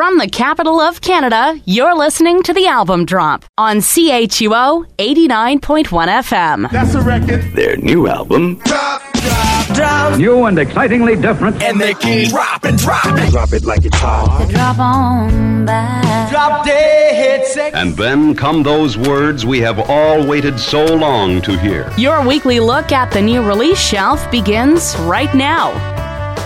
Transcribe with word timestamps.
From 0.00 0.16
the 0.16 0.28
capital 0.30 0.80
of 0.80 1.02
Canada, 1.02 1.60
you're 1.66 1.94
listening 1.94 2.42
to 2.44 2.54
the 2.54 2.66
album 2.66 3.04
drop 3.04 3.44
on 3.58 3.80
CHUO 3.80 4.86
89.1 4.96 5.84
FM. 5.84 6.70
That's 6.70 6.94
a 6.94 7.02
record. 7.02 7.42
Their 7.52 7.76
new 7.76 8.08
album, 8.08 8.54
Drop, 8.64 9.02
drop, 9.12 9.76
drop. 9.76 10.16
New 10.18 10.46
and 10.46 10.58
excitingly 10.58 11.16
different. 11.16 11.62
And 11.62 11.78
they 11.78 11.92
keep 11.92 12.30
dropping, 12.30 12.76
dropping. 12.76 13.30
Drop 13.30 13.52
It 13.52 13.66
Like 13.66 13.84
It's 13.84 13.98
Hot. 13.98 14.48
Drop 14.48 14.78
on 14.78 15.66
back. 15.66 16.30
Drop 16.30 16.64
dead 16.64 17.44
sex. 17.44 17.76
And 17.76 17.94
then 17.94 18.34
come 18.34 18.62
those 18.62 18.96
words 18.96 19.44
we 19.44 19.60
have 19.60 19.78
all 19.90 20.26
waited 20.26 20.58
so 20.58 20.82
long 20.82 21.42
to 21.42 21.58
hear. 21.58 21.92
Your 21.98 22.26
weekly 22.26 22.58
look 22.58 22.90
at 22.90 23.10
the 23.12 23.20
new 23.20 23.42
release 23.46 23.78
shelf 23.78 24.30
begins 24.30 24.96
right 25.00 25.34
now. 25.34 25.72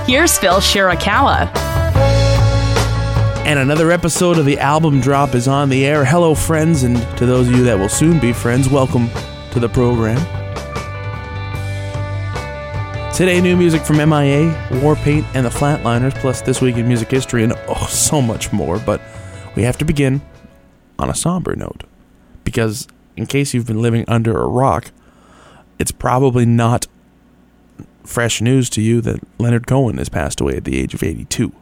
Here's 0.07 0.36
Phil 0.39 0.57
Shirakawa. 0.59 1.84
And 3.45 3.59
another 3.59 3.91
episode 3.91 4.39
of 4.39 4.47
the 4.47 4.59
album 4.59 5.03
drop 5.03 5.34
is 5.34 5.47
on 5.47 5.69
the 5.69 5.85
air. 5.85 6.02
Hello, 6.02 6.35
friends, 6.35 6.83
and 6.83 6.97
to 7.19 7.27
those 7.27 7.47
of 7.47 7.55
you 7.55 7.62
that 7.65 7.79
will 7.79 7.91
soon 7.91 8.19
be 8.19 8.33
friends, 8.33 8.71
welcome 8.71 9.11
to 9.51 9.61
the 9.61 9.69
program. 9.69 10.16
Today, 13.12 13.43
new 13.43 13.55
music 13.55 13.83
from 13.83 13.99
MIA, 13.99 14.51
Warpaint, 14.71 15.27
and 15.35 15.45
the 15.45 15.51
Flatliners, 15.51 16.15
plus 16.15 16.41
This 16.41 16.62
Week 16.62 16.77
in 16.79 16.88
Music 16.88 17.11
History, 17.11 17.45
and 17.45 17.52
oh, 17.69 17.87
so 17.87 18.23
much 18.23 18.51
more. 18.51 18.79
But 18.79 19.02
we 19.55 19.63
have 19.65 19.77
to 19.77 19.85
begin 19.85 20.23
on 20.99 21.11
a 21.11 21.15
somber 21.15 21.55
note. 21.55 21.85
Because, 22.45 22.88
in 23.15 23.27
case 23.27 23.52
you've 23.52 23.66
been 23.66 23.83
living 23.83 24.07
under 24.09 24.41
a 24.41 24.49
rock, 24.49 24.91
it's 25.79 25.93
probably 25.93 26.47
not 26.47 26.87
fresh 28.05 28.41
news 28.41 28.71
to 28.71 28.80
you 28.80 29.02
that 29.02 29.21
Leonard 29.38 29.66
Cohen 29.66 29.99
has 29.99 30.09
passed 30.09 30.41
away 30.41 30.57
at 30.57 30.65
the 30.65 30.79
age 30.79 30.95
of 30.95 31.02
82. 31.02 31.52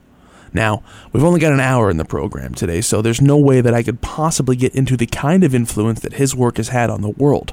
Now, 0.55 0.83
we've 1.12 1.24
only 1.24 1.41
got 1.41 1.52
an 1.52 1.61
hour 1.61 1.91
in 1.91 1.97
the 1.97 2.05
program 2.05 2.55
today, 2.55 2.80
so 2.80 3.01
there's 3.01 3.20
no 3.20 3.37
way 3.37 3.61
that 3.61 3.74
I 3.74 3.83
could 3.83 4.01
possibly 4.01 4.56
get 4.56 4.75
into 4.75 4.97
the 4.97 5.06
kind 5.06 5.45
of 5.45 5.55
influence 5.55 6.00
that 6.00 6.14
his 6.14 6.36
work 6.36 6.59
has 6.59 6.69
had 6.69 6.91
on 6.91 7.00
the 7.00 7.11
world. 7.11 7.53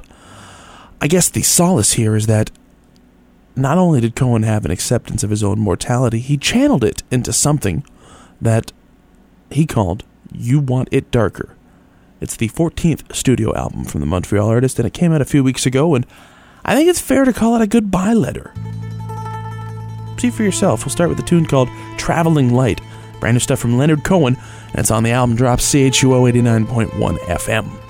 I 1.00 1.08
guess 1.08 1.28
the 1.28 1.42
solace 1.42 1.94
here 1.94 2.14
is 2.14 2.26
that 2.26 2.50
not 3.56 3.78
only 3.78 4.00
did 4.00 4.14
Cohen 4.14 4.42
have 4.42 4.64
an 4.64 4.70
acceptance 4.70 5.24
of 5.24 5.30
his 5.30 5.42
own 5.42 5.58
mortality, 5.58 6.18
he 6.18 6.36
channeled 6.36 6.84
it 6.84 7.02
into 7.10 7.32
something 7.32 7.84
that 8.40 8.72
he 9.50 9.66
called 9.66 10.04
You 10.30 10.60
Want 10.60 10.88
It 10.92 11.10
Darker. 11.10 11.56
It's 12.20 12.36
the 12.36 12.50
14th 12.50 13.14
studio 13.14 13.56
album 13.56 13.84
from 13.84 14.00
the 14.00 14.06
Montreal 14.06 14.46
artist, 14.46 14.78
and 14.78 14.86
it 14.86 14.92
came 14.92 15.12
out 15.12 15.22
a 15.22 15.26
few 15.26 15.42
weeks 15.42 15.64
ago, 15.64 15.94
and 15.94 16.06
I 16.66 16.76
think 16.76 16.88
it's 16.88 17.00
fair 17.00 17.24
to 17.24 17.32
call 17.32 17.56
it 17.56 17.62
a 17.62 17.66
goodbye 17.66 18.12
letter. 18.12 18.52
See 20.18 20.28
for 20.28 20.42
yourself. 20.42 20.84
We'll 20.84 20.92
start 20.92 21.08
with 21.08 21.18
a 21.18 21.22
tune 21.22 21.46
called 21.46 21.70
Traveling 21.96 22.52
Light. 22.52 22.82
Brand 23.20 23.34
new 23.34 23.40
stuff 23.40 23.58
from 23.58 23.78
Leonard 23.78 24.02
Cohen, 24.02 24.36
and 24.68 24.78
it's 24.80 24.90
on 24.90 25.02
the 25.02 25.10
album 25.12 25.36
drop 25.36 25.60
CHUO 25.60 26.32
89.1 26.32 27.18
FM. 27.18 27.89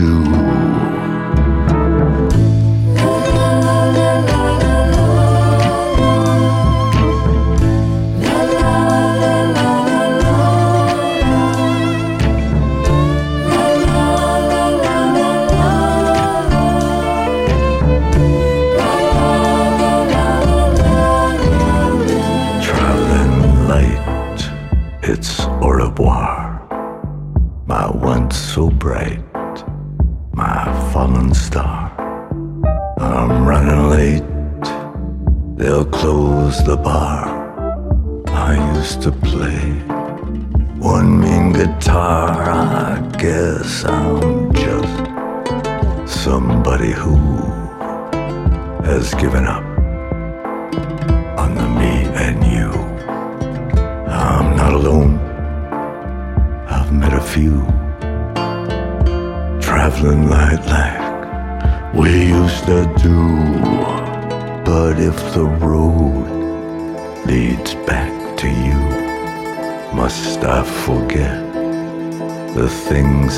To 0.00 0.29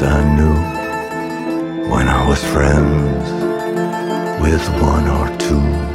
I 0.03 0.23
knew 0.37 0.57
when 1.91 2.09
I 2.09 2.29
was 2.29 2.43
friends 2.45 3.25
with 4.43 4.67
one 4.81 5.09
or 5.09 5.29
two? 5.39 5.93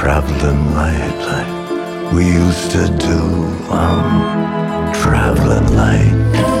traveling 0.00 0.74
light 0.74 1.18
like 1.26 2.12
we 2.12 2.24
used 2.24 2.70
to 2.70 2.86
do. 2.98 3.20
I'm 3.68 4.92
traveling 4.94 5.66
light. 5.74 6.57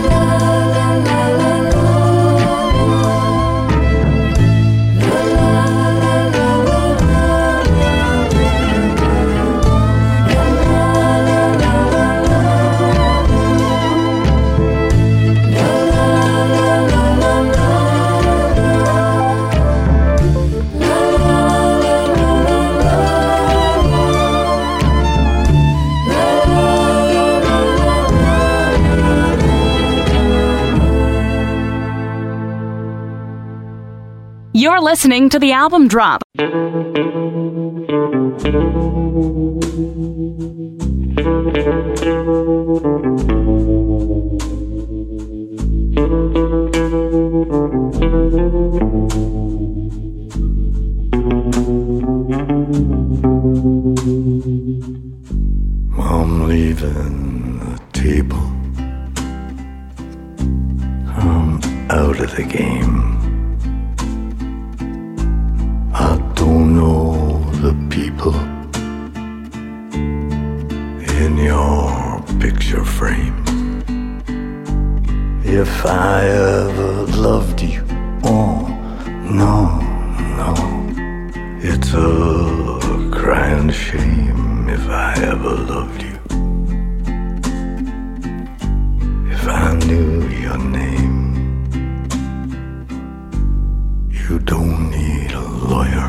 You're 34.60 34.80
listening 34.80 35.28
to 35.28 35.38
the 35.38 35.52
album 35.52 35.86
drop. 35.86 36.24
I'm 36.34 36.48
leaving 56.48 57.60
the 57.60 57.80
table. 57.92 58.38
I'm 61.06 61.60
out 61.92 62.18
of 62.18 62.34
the 62.34 62.42
game. 62.42 63.17
Frame. 72.98 73.44
If 75.44 75.86
I 75.86 76.26
ever 76.26 77.06
loved 77.28 77.62
you, 77.62 77.84
oh 78.24 78.66
no, 79.42 79.56
no, 80.40 80.52
it's 81.70 81.92
a 81.94 83.10
crying 83.16 83.70
shame 83.70 84.68
if 84.68 84.84
I 84.88 85.14
ever 85.32 85.54
loved 85.74 86.02
you. 86.02 86.18
If 89.30 89.46
I 89.46 89.74
knew 89.86 90.26
your 90.44 90.58
name, 90.58 91.20
you 94.10 94.40
don't 94.40 94.90
need 94.90 95.30
a 95.30 95.46
lawyer. 95.72 96.08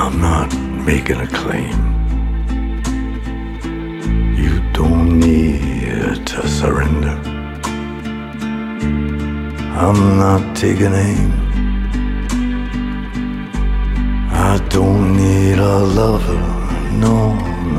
I'm 0.00 0.20
not 0.20 0.54
making 0.84 1.20
a 1.20 1.26
claim. 1.28 1.87
Need 5.18 6.26
to 6.26 6.48
surrender. 6.48 7.16
I'm 9.84 10.18
not 10.18 10.56
taking 10.56 10.92
aim. 10.92 11.32
I 14.30 14.58
don't 14.68 15.16
need 15.16 15.58
a 15.58 15.78
lover, 16.00 16.42
no, 17.04 17.34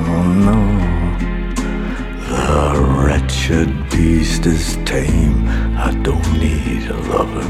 no, 0.06 0.24
no. 0.48 0.58
The 2.30 2.82
wretched 3.04 3.70
beast 3.90 4.46
is 4.46 4.78
tame. 4.86 5.48
I 5.78 5.92
don't 6.04 6.32
need 6.40 6.88
a 6.90 6.98
lover. 7.14 7.48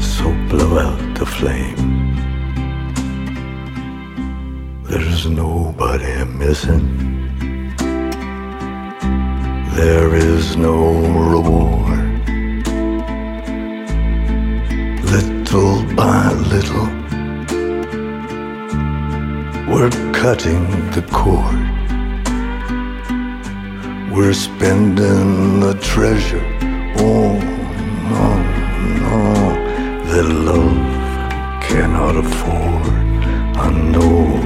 So 0.00 0.24
blow 0.48 0.78
out 0.78 1.18
the 1.18 1.26
flame. 1.26 2.05
There's 5.16 5.30
nobody 5.30 6.24
missing. 6.24 6.84
There 9.74 10.14
is 10.14 10.58
no 10.58 10.76
reward. 11.32 12.28
Little 15.14 15.82
by 15.94 16.34
little, 16.52 16.88
we're 19.72 19.90
cutting 20.12 20.66
the 20.90 21.04
cord. 21.10 21.64
We're 24.14 24.34
spending 24.34 25.60
the 25.60 25.78
treasure. 25.80 26.46
Oh, 26.98 27.38
no, 28.12 28.28
no, 29.00 29.24
that 30.10 30.26
love 30.50 31.62
cannot 31.62 32.16
afford. 32.16 32.86
I 33.56 33.70
know 33.70 34.45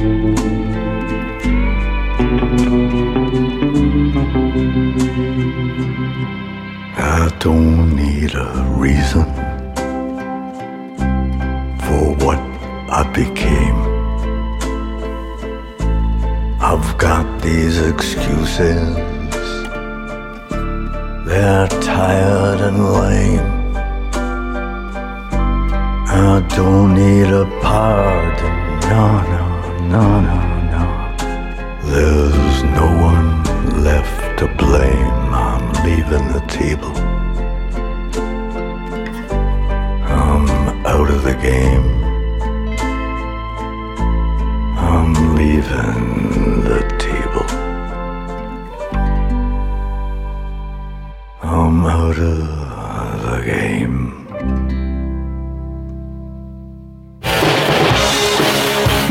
don't 7.40 7.96
need 7.96 8.32
a 8.36 8.64
reason 8.76 9.24
for 11.80 12.14
what 12.24 12.38
I 12.88 13.10
became. 13.12 13.74
I've 16.60 16.96
got 16.96 17.42
these 17.42 17.78
excuses, 17.80 18.94
they're 21.26 21.66
tired 21.82 22.60
and 22.60 22.92
lame. 22.92 23.74
I 26.06 26.46
don't 26.54 26.94
need 26.94 27.32
a 27.32 27.46
pardon, 27.60 28.80
no, 28.90 29.37
no, 29.88 30.20
no, 30.20 30.38
no. 30.74 30.84
There's 31.82 32.62
no 32.62 32.86
one 33.00 33.82
left 33.82 34.38
to 34.38 34.46
blame. 34.56 35.32
I'm 35.32 35.72
leaving 35.82 36.28
the 36.32 36.44
table. 36.46 36.94
I'm 40.06 40.46
out 40.86 41.10
of 41.10 41.22
the 41.22 41.34
game. 41.34 41.88
I'm 44.76 45.12
leaving 45.36 46.64
the 46.64 46.80
table. 47.06 47.46
I'm 51.42 51.86
out 51.86 52.18
of 52.18 53.22
the 53.22 53.42
game. 53.46 54.77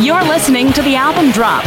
You're 0.08 0.24
listening 0.24 0.72
to 0.72 0.82
the 0.82 0.96
album 0.96 1.32
drop. 1.32 1.66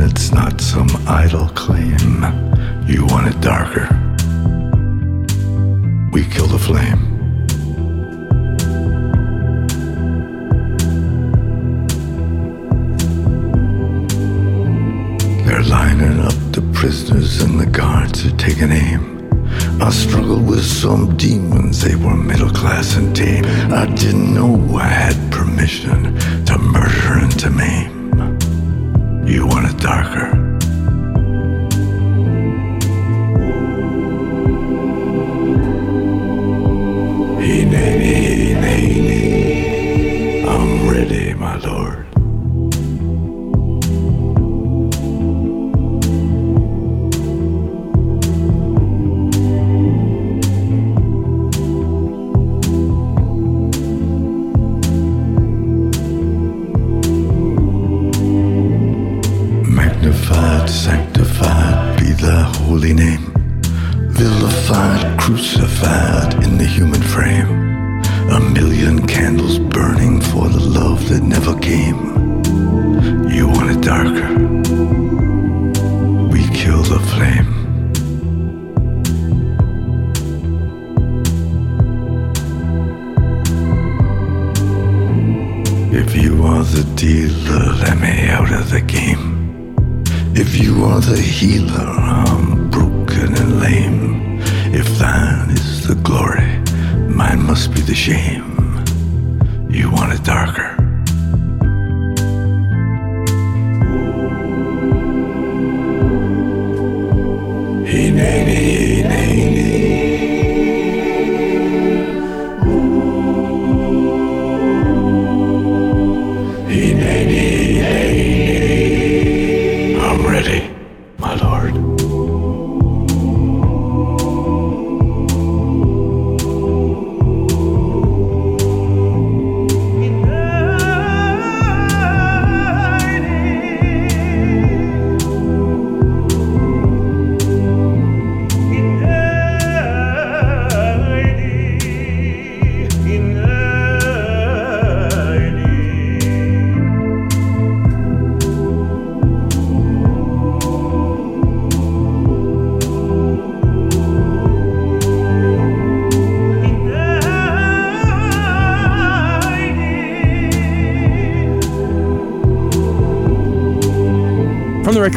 And 0.00 0.10
it's 0.10 0.32
not 0.32 0.60
some 0.60 0.88
idle 1.06 1.48
claim. 1.50 2.22
You 2.86 3.04
want 3.06 3.28
it 3.28 3.40
darker. 3.40 3.86
We 6.12 6.24
kill 6.24 6.46
the 6.46 6.58
flame. 6.58 7.02
They're 15.44 15.62
lining 15.62 16.20
up 16.20 16.34
the 16.52 16.62
prisoners 16.72 17.42
and 17.42 17.58
the 17.58 17.66
guards 17.66 18.26
are 18.26 18.36
taking 18.36 18.70
aim. 18.70 19.16
I 19.80 19.90
struggled 19.90 20.46
with 20.46 20.64
some 20.64 21.16
demons, 21.16 21.80
they 21.82 21.96
were 21.96 22.16
middle 22.16 22.50
class 22.50 22.96
and 22.96 23.14
tame. 23.14 23.44
I 23.72 23.86
didn't 23.86 24.34
know 24.34 24.76
I 24.76 24.86
had 24.86 25.32
permission 25.32 26.16
to 26.46 26.58
murder 26.58 27.18
and 27.24 27.38
to 27.40 27.50
maim. 27.50 27.97
You 29.28 29.46
want 29.46 29.66
it 29.66 29.76
darker? 29.76 30.47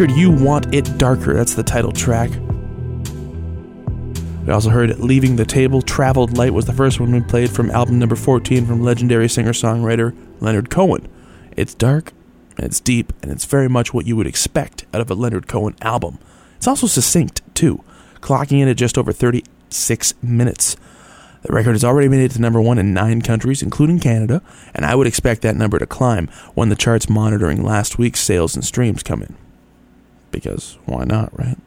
Record 0.01 0.17
You 0.17 0.31
Want 0.31 0.73
It 0.73 0.97
Darker, 0.97 1.35
that's 1.35 1.53
the 1.53 1.61
title 1.61 1.91
track. 1.91 2.31
We 4.47 4.51
also 4.51 4.71
heard 4.71 4.97
Leaving 4.97 5.35
the 5.35 5.45
Table, 5.45 5.83
Traveled 5.83 6.35
Light 6.35 6.55
was 6.55 6.65
the 6.65 6.73
first 6.73 6.99
one 6.99 7.11
we 7.11 7.21
played 7.21 7.51
from 7.51 7.69
album 7.69 7.99
number 7.99 8.15
14 8.15 8.65
from 8.65 8.81
legendary 8.81 9.29
singer 9.29 9.51
songwriter 9.51 10.17
Leonard 10.39 10.71
Cohen. 10.71 11.07
It's 11.55 11.75
dark, 11.75 12.13
and 12.57 12.65
it's 12.65 12.79
deep, 12.79 13.13
and 13.21 13.31
it's 13.31 13.45
very 13.45 13.69
much 13.69 13.93
what 13.93 14.07
you 14.07 14.15
would 14.15 14.25
expect 14.25 14.85
out 14.91 15.01
of 15.01 15.11
a 15.11 15.13
Leonard 15.13 15.47
Cohen 15.47 15.75
album. 15.81 16.17
It's 16.57 16.67
also 16.67 16.87
succinct, 16.87 17.43
too, 17.53 17.83
clocking 18.21 18.59
in 18.59 18.67
at 18.67 18.77
just 18.77 18.97
over 18.97 19.13
36 19.13 20.15
minutes. 20.23 20.77
The 21.43 21.53
record 21.53 21.73
has 21.73 21.83
already 21.83 22.07
made 22.07 22.23
it 22.23 22.31
to 22.31 22.41
number 22.41 22.59
one 22.59 22.79
in 22.79 22.91
nine 22.91 23.21
countries, 23.21 23.61
including 23.61 23.99
Canada, 23.99 24.41
and 24.73 24.83
I 24.83 24.95
would 24.95 25.05
expect 25.05 25.43
that 25.43 25.55
number 25.55 25.77
to 25.77 25.85
climb 25.85 26.27
when 26.55 26.69
the 26.69 26.75
charts 26.75 27.07
monitoring 27.07 27.63
last 27.63 27.99
week's 27.99 28.21
sales 28.21 28.55
and 28.55 28.65
streams 28.65 29.03
come 29.03 29.21
in. 29.21 29.35
Because 30.31 30.77
why 30.85 31.03
not, 31.03 31.37
right? 31.37 31.57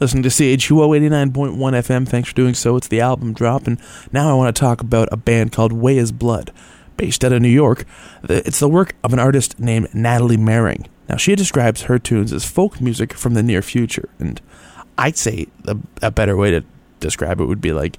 Listening 0.00 0.22
to 0.22 0.28
CHUO 0.28 0.96
89.1 1.00 1.56
FM, 1.56 2.06
thanks 2.06 2.28
for 2.28 2.34
doing 2.34 2.54
so. 2.54 2.76
It's 2.76 2.86
the 2.86 3.00
album 3.00 3.32
drop, 3.32 3.66
and 3.66 3.80
now 4.12 4.30
I 4.30 4.34
want 4.34 4.54
to 4.54 4.60
talk 4.60 4.80
about 4.80 5.08
a 5.10 5.16
band 5.16 5.50
called 5.50 5.72
Weyes 5.72 6.12
Blood, 6.12 6.52
based 6.96 7.24
out 7.24 7.32
of 7.32 7.42
New 7.42 7.48
York. 7.48 7.84
It's 8.22 8.60
the 8.60 8.68
work 8.68 8.94
of 9.02 9.12
an 9.12 9.18
artist 9.18 9.58
named 9.58 9.92
Natalie 9.92 10.36
Mering. 10.36 10.86
Now, 11.08 11.16
she 11.16 11.34
describes 11.34 11.82
her 11.82 11.98
tunes 11.98 12.32
as 12.32 12.44
folk 12.44 12.80
music 12.80 13.12
from 13.12 13.34
the 13.34 13.42
near 13.42 13.60
future, 13.60 14.08
and 14.20 14.40
I'd 14.96 15.16
say 15.16 15.46
a, 15.66 15.76
a 16.00 16.10
better 16.12 16.36
way 16.36 16.52
to 16.52 16.64
describe 17.00 17.40
it 17.40 17.46
would 17.46 17.60
be 17.60 17.72
like 17.72 17.98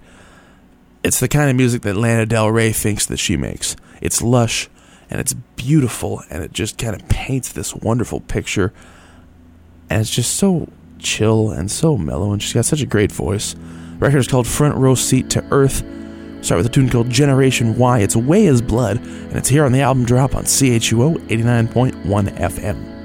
it's 1.04 1.20
the 1.20 1.28
kind 1.28 1.50
of 1.50 1.56
music 1.56 1.82
that 1.84 1.96
Lana 1.96 2.26
Del 2.26 2.50
Rey 2.50 2.72
thinks 2.72 3.06
that 3.06 3.18
she 3.18 3.38
makes. 3.38 3.76
It's 4.02 4.22
lush 4.22 4.70
and 5.10 5.20
it's 5.20 5.34
beautiful 5.34 6.24
and 6.30 6.44
it 6.44 6.54
just 6.54 6.78
kind 6.78 6.96
of 6.96 7.08
paints 7.10 7.52
this 7.52 7.76
wonderful 7.76 8.20
picture 8.22 8.74
and 9.90 10.02
it's 10.02 10.14
just 10.14 10.36
so 10.36 10.68
chill 11.00 11.52
and 11.52 11.72
so 11.72 11.98
mellow, 11.98 12.32
and 12.32 12.44
she's 12.44 12.54
got 12.54 12.66
such 12.66 12.82
a 12.82 12.86
great 12.86 13.12
voice. 13.12 13.54
The 13.54 13.98
record 14.00 14.20
is 14.20 14.28
called 14.28 14.48
Front 14.48 14.76
Row 14.76 14.96
Seat 14.96 15.30
to 15.32 15.44
Earth. 15.52 15.84
Start 16.42 16.60
with 16.60 16.68
a 16.68 16.70
tune 16.70 16.90
called 16.90 17.10
Generation 17.10 17.78
Why. 17.78 18.00
It's 18.00 18.16
Weyes 18.16 18.62
Blood, 18.62 18.98
and 18.98 19.36
it's 19.36 19.50
here 19.50 19.66
on 19.66 19.72
the 19.72 19.82
album 19.82 20.06
drop 20.06 20.36
on 20.36 20.44
CHUO 20.44 21.18
89.1 21.28 22.38
FM. 22.38 22.99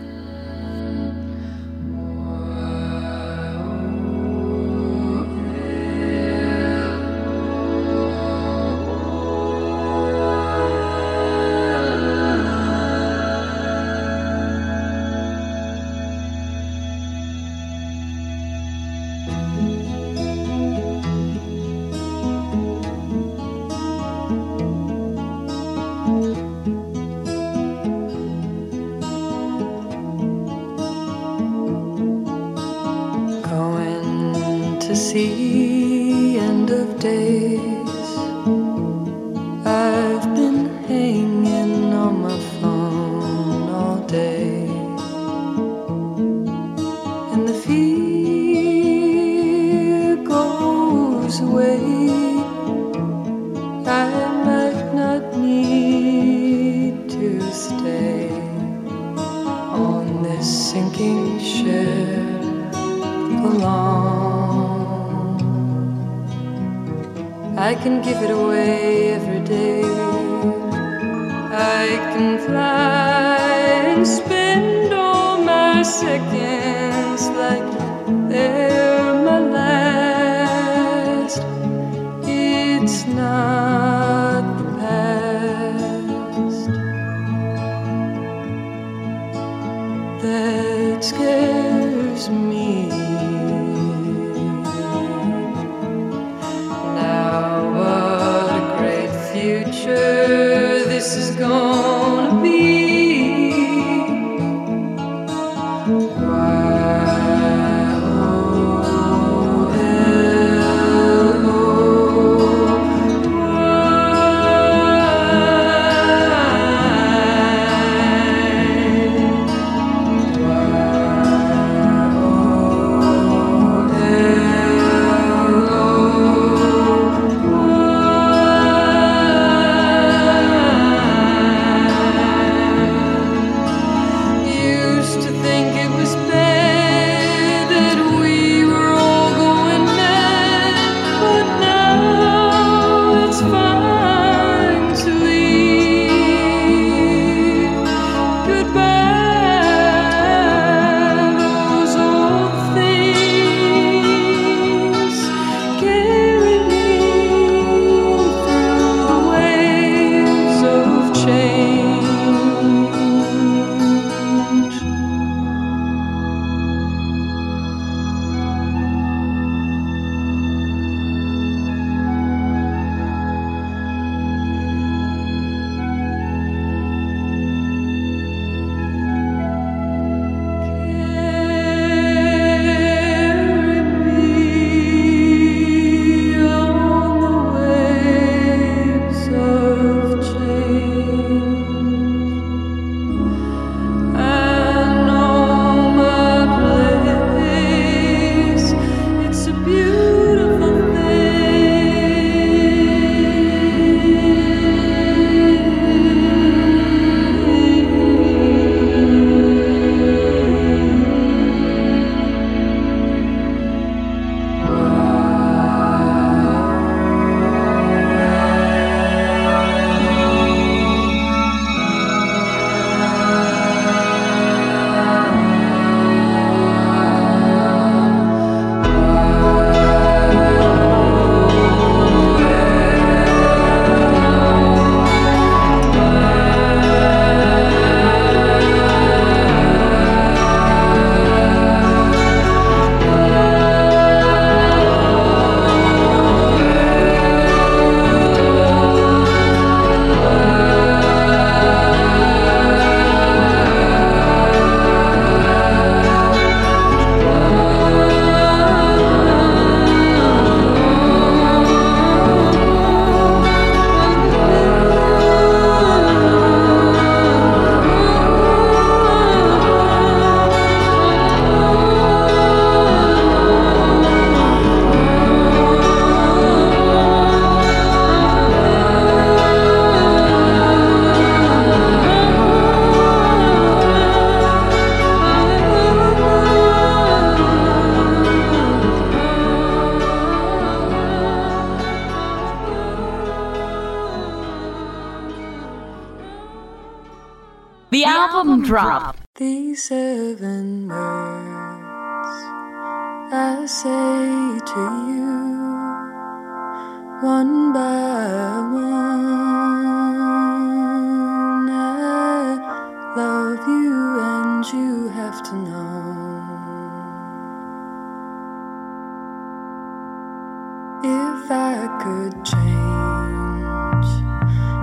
could 322.02 322.34
change 322.44 324.10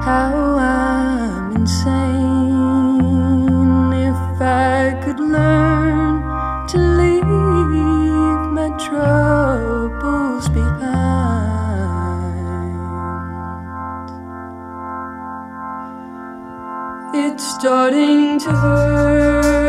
how 0.04 0.34
I'm 0.58 1.52
insane 1.56 1.92
if 4.10 4.42
I 4.42 5.00
could 5.04 5.20
learn 5.20 6.22
to 6.70 6.78
leave 6.78 7.26
my 8.58 8.70
troubles 8.78 10.50
behind. 10.50 11.02
It's 17.14 17.44
starting 17.56 18.40
to 18.40 18.52
hurt. 18.52 19.61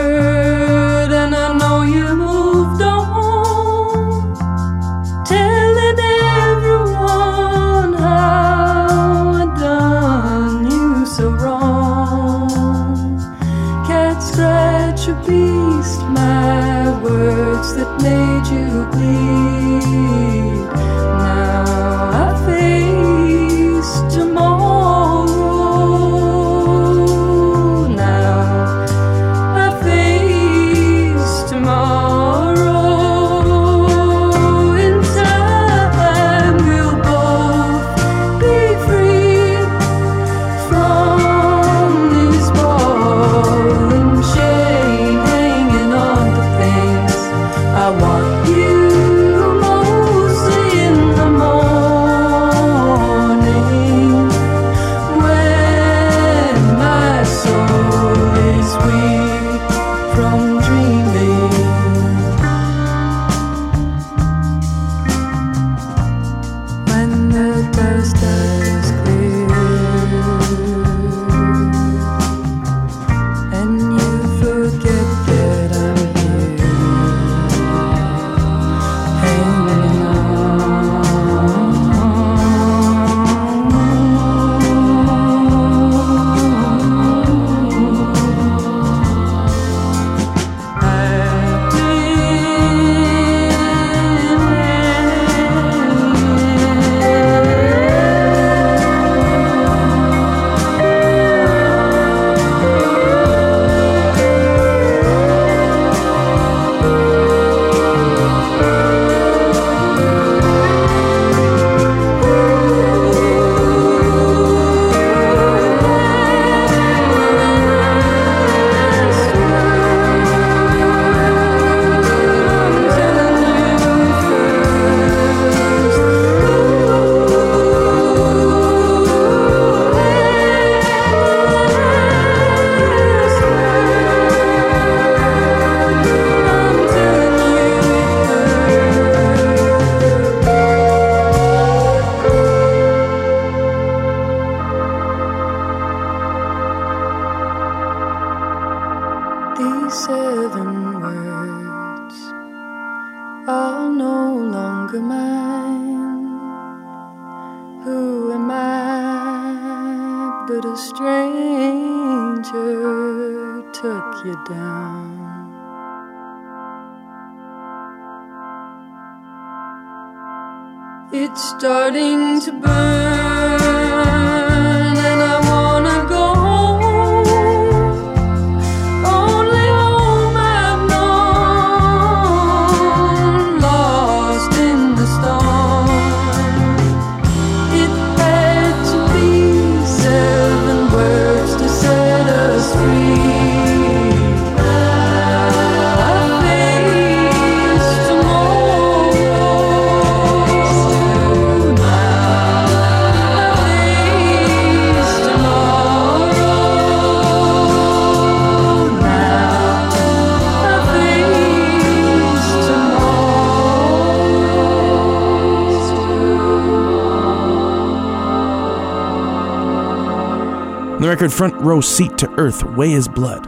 record 221.22 221.36
front 221.36 221.54
row 221.62 221.80
seat 221.80 222.18
to 222.18 222.28
Earth, 222.32 222.64
Weyes 222.64 223.06
Blood. 223.06 223.46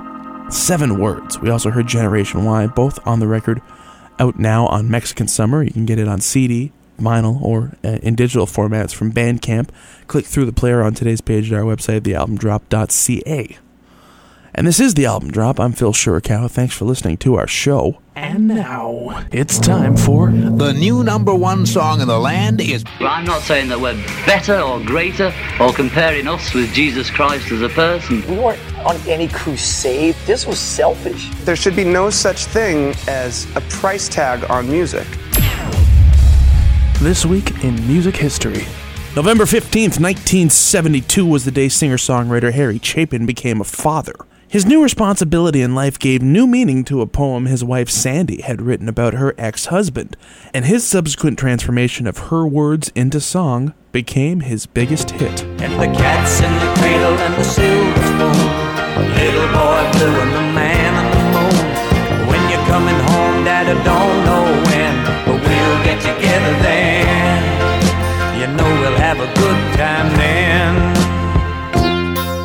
Seven 0.49 0.97
words. 1.01 1.41
We 1.41 1.51
also 1.51 1.71
heard 1.71 1.89
Generation 1.89 2.45
Why, 2.45 2.69
both 2.69 3.05
on 3.05 3.19
the 3.19 3.27
record, 3.27 3.61
out 4.21 4.39
now 4.39 4.69
on 4.69 4.89
Mexican 4.89 5.27
Summer. 5.27 5.61
You 5.61 5.73
can 5.73 5.85
get 5.85 5.99
it 5.99 6.07
on 6.07 6.21
CD, 6.21 6.71
vinyl, 7.01 7.43
or 7.43 7.73
uh, 7.83 7.99
in 8.01 8.15
digital 8.15 8.47
formats 8.47 8.95
from 8.95 9.13
Bandcamp. 9.13 9.71
Click 10.07 10.25
through 10.25 10.45
the 10.45 10.53
player 10.53 10.83
on 10.83 10.95
today's 10.95 11.21
page 11.21 11.51
at 11.51 11.59
our 11.59 11.65
website, 11.65 12.03
thealbumdrop.ca. 12.03 13.59
And 14.57 14.69
this 14.69 14.79
is 14.79 14.95
the 14.95 15.07
album 15.07 15.33
drop. 15.33 15.59
I'm 15.59 15.73
Phil 15.73 15.93
Shurikow. 15.93 16.49
Thanks 16.49 16.77
for 16.77 16.85
listening 16.85 17.17
to 17.19 17.35
our 17.35 17.49
show. 17.49 17.99
And 18.15 18.47
now 18.47 19.27
it's 19.33 19.59
time 19.59 19.97
for 19.97 20.31
the 20.31 20.73
new 20.73 21.03
number 21.03 21.35
one 21.35 21.67
song 21.67 22.01
in 22.01 22.07
the 22.07 22.21
land 22.21 22.61
is. 22.61 22.85
I'm 23.01 23.25
not 23.25 23.43
saying 23.43 23.69
that 23.71 23.81
we're 23.81 24.01
better 24.25 24.61
or 24.61 24.79
greater 24.79 25.35
or 25.59 25.73
comparing 25.73 26.29
us 26.29 26.55
with 26.55 26.73
Jesus 26.73 27.11
Christ 27.11 27.51
as 27.51 27.63
a 27.63 27.69
person. 27.69 28.25
We 28.31 28.39
weren't 28.39 28.61
on 28.87 28.97
any 29.09 29.27
crusade. 29.27 30.15
This 30.25 30.47
was 30.47 30.61
selfish. 30.61 31.31
There 31.45 31.57
should 31.57 31.75
be 31.75 31.85
no 31.85 32.09
such 32.09 32.45
thing 32.45 32.95
as 33.09 33.49
a 33.57 33.61
price 33.63 34.09
tag 34.09 34.49
on 34.49 34.71
music. 34.71 35.09
This 37.01 37.27
week 37.27 37.65
in 37.65 37.75
music 37.89 38.17
history. 38.17 38.67
November 39.17 39.47
15th, 39.47 39.99
1972 39.99 41.27
was 41.27 41.45
the 41.45 41.51
day 41.51 41.69
singer 41.69 41.97
songwriter 41.97 42.53
Harry 42.53 42.79
Chapin 42.79 43.27
became 43.27 43.61
a 43.61 43.65
father. 43.65 44.15
His 44.55 44.65
new 44.65 44.85
responsibility 44.85 45.63
in 45.63 45.75
life 45.75 45.99
gave 45.99 46.23
new 46.23 46.47
meaning 46.47 46.85
to 46.85 47.01
a 47.01 47.09
poem 47.09 47.47
his 47.47 47.65
wife 47.65 47.91
Sandy 47.91 48.41
had 48.41 48.63
written 48.63 48.89
about 48.89 49.15
her 49.15 49.35
ex 49.37 49.67
husband, 49.67 50.17
and 50.55 50.65
his 50.65 50.87
subsequent 50.87 51.41
transformation 51.41 52.07
of 52.07 52.31
her 52.31 52.47
words 52.47 52.93
into 52.95 53.19
song 53.19 53.75
became 53.91 54.39
his 54.47 54.67
biggest 54.67 55.11
hit. 55.11 55.43
And 55.59 55.75
the 55.83 55.91
cat's 55.99 56.39
in 56.39 56.53
the 56.53 56.73
cradle 56.79 57.19
and 57.19 57.35
the 57.35 57.43
silver 57.43 57.99
spoon. 57.99 58.47
Little 59.19 59.51
boy 59.51 59.83
blue 59.91 60.23
and 60.23 60.33
the 60.39 60.47
man 60.55 60.93
on 61.03 61.07
the 61.11 61.25
moon. 61.35 62.29
When 62.31 62.43
you're 62.49 62.67
coming 62.71 63.01
home, 63.11 63.43
Dad, 63.43 63.67
I 63.67 63.75
don't 63.83 64.19
know 64.23 64.45
when, 64.71 64.95
but 65.27 65.43
we'll 65.43 65.83
get 65.83 65.99
together 65.99 66.55
then. 66.63 67.43
You 68.39 68.47
know 68.57 68.71
we'll 68.83 68.99
have 68.99 69.19
a 69.19 69.27
good 69.35 69.77
time 69.77 70.17
then. 70.17 70.44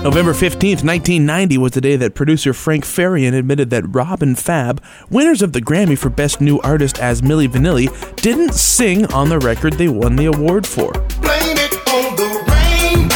November 0.01 0.31
15th, 0.31 0.81
1990 0.81 1.57
was 1.57 1.73
the 1.73 1.81
day 1.81 1.97
that 1.97 2.15
producer 2.15 2.53
Frank 2.53 2.85
Farian 2.85 3.37
admitted 3.37 3.69
that 3.69 3.83
Rob 3.93 4.23
and 4.23 4.39
Fab, 4.39 4.81
winners 5.09 5.41
of 5.41 5.51
the 5.51 5.61
Grammy 5.61 5.97
for 5.97 6.09
Best 6.09 6.39
New 6.39 6.57
Artist 6.61 6.97
as 6.99 7.21
Milli 7.21 7.49
Vanilli, 7.49 8.15
didn't 8.15 8.53
sing 8.53 9.05
on 9.07 9.27
the 9.27 9.39
record 9.39 9.73
they 9.73 9.89
won 9.89 10.15
the 10.15 10.27
award 10.27 10.65
for. 10.65 10.93
Blame 10.93 11.57
it 11.57 11.73
on 11.89 12.15
the 12.15 12.27
rain. 12.47 13.09